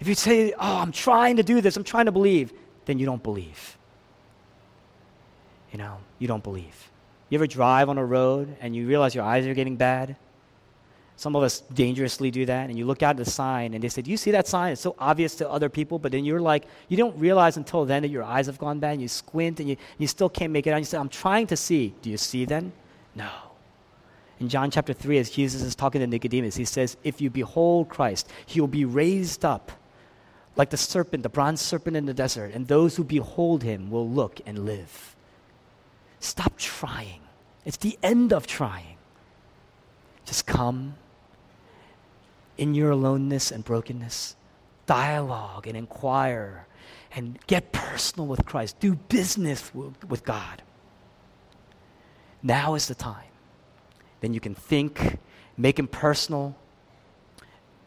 [0.00, 2.52] If you say, Oh, I'm trying to do this, I'm trying to believe,
[2.84, 3.76] then you don't believe
[5.76, 6.90] you know, you don't believe.
[7.28, 10.16] You ever drive on a road and you realize your eyes are getting bad?
[11.16, 13.88] Some of us dangerously do that, and you look out at the sign and they
[13.88, 14.72] say, Do you see that sign?
[14.72, 18.02] It's so obvious to other people, but then you're like, you don't realize until then
[18.02, 20.66] that your eyes have gone bad, and you squint and you, you still can't make
[20.66, 20.78] it out.
[20.78, 21.94] You say, I'm trying to see.
[22.00, 22.72] Do you see then?
[23.14, 23.30] No.
[24.38, 27.88] In John chapter 3, as Jesus is talking to Nicodemus, he says, If you behold
[27.88, 29.72] Christ, he will be raised up
[30.56, 34.08] like the serpent, the bronze serpent in the desert, and those who behold him will
[34.08, 35.16] look and live.
[36.20, 37.20] Stop trying.
[37.64, 38.96] It's the end of trying.
[40.24, 40.94] Just come
[42.58, 44.36] in your aloneness and brokenness,
[44.86, 46.66] dialogue and inquire
[47.14, 48.80] and get personal with Christ.
[48.80, 50.62] Do business with God.
[52.42, 53.24] Now is the time.
[54.26, 55.20] Then you can think,
[55.56, 56.56] make Him personal.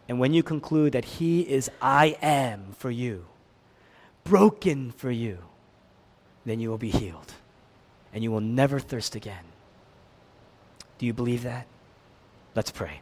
[0.07, 3.25] And when you conclude that He is I am for you,
[4.23, 5.39] broken for you,
[6.45, 7.33] then you will be healed
[8.13, 9.43] and you will never thirst again.
[10.97, 11.67] Do you believe that?
[12.55, 13.01] Let's pray.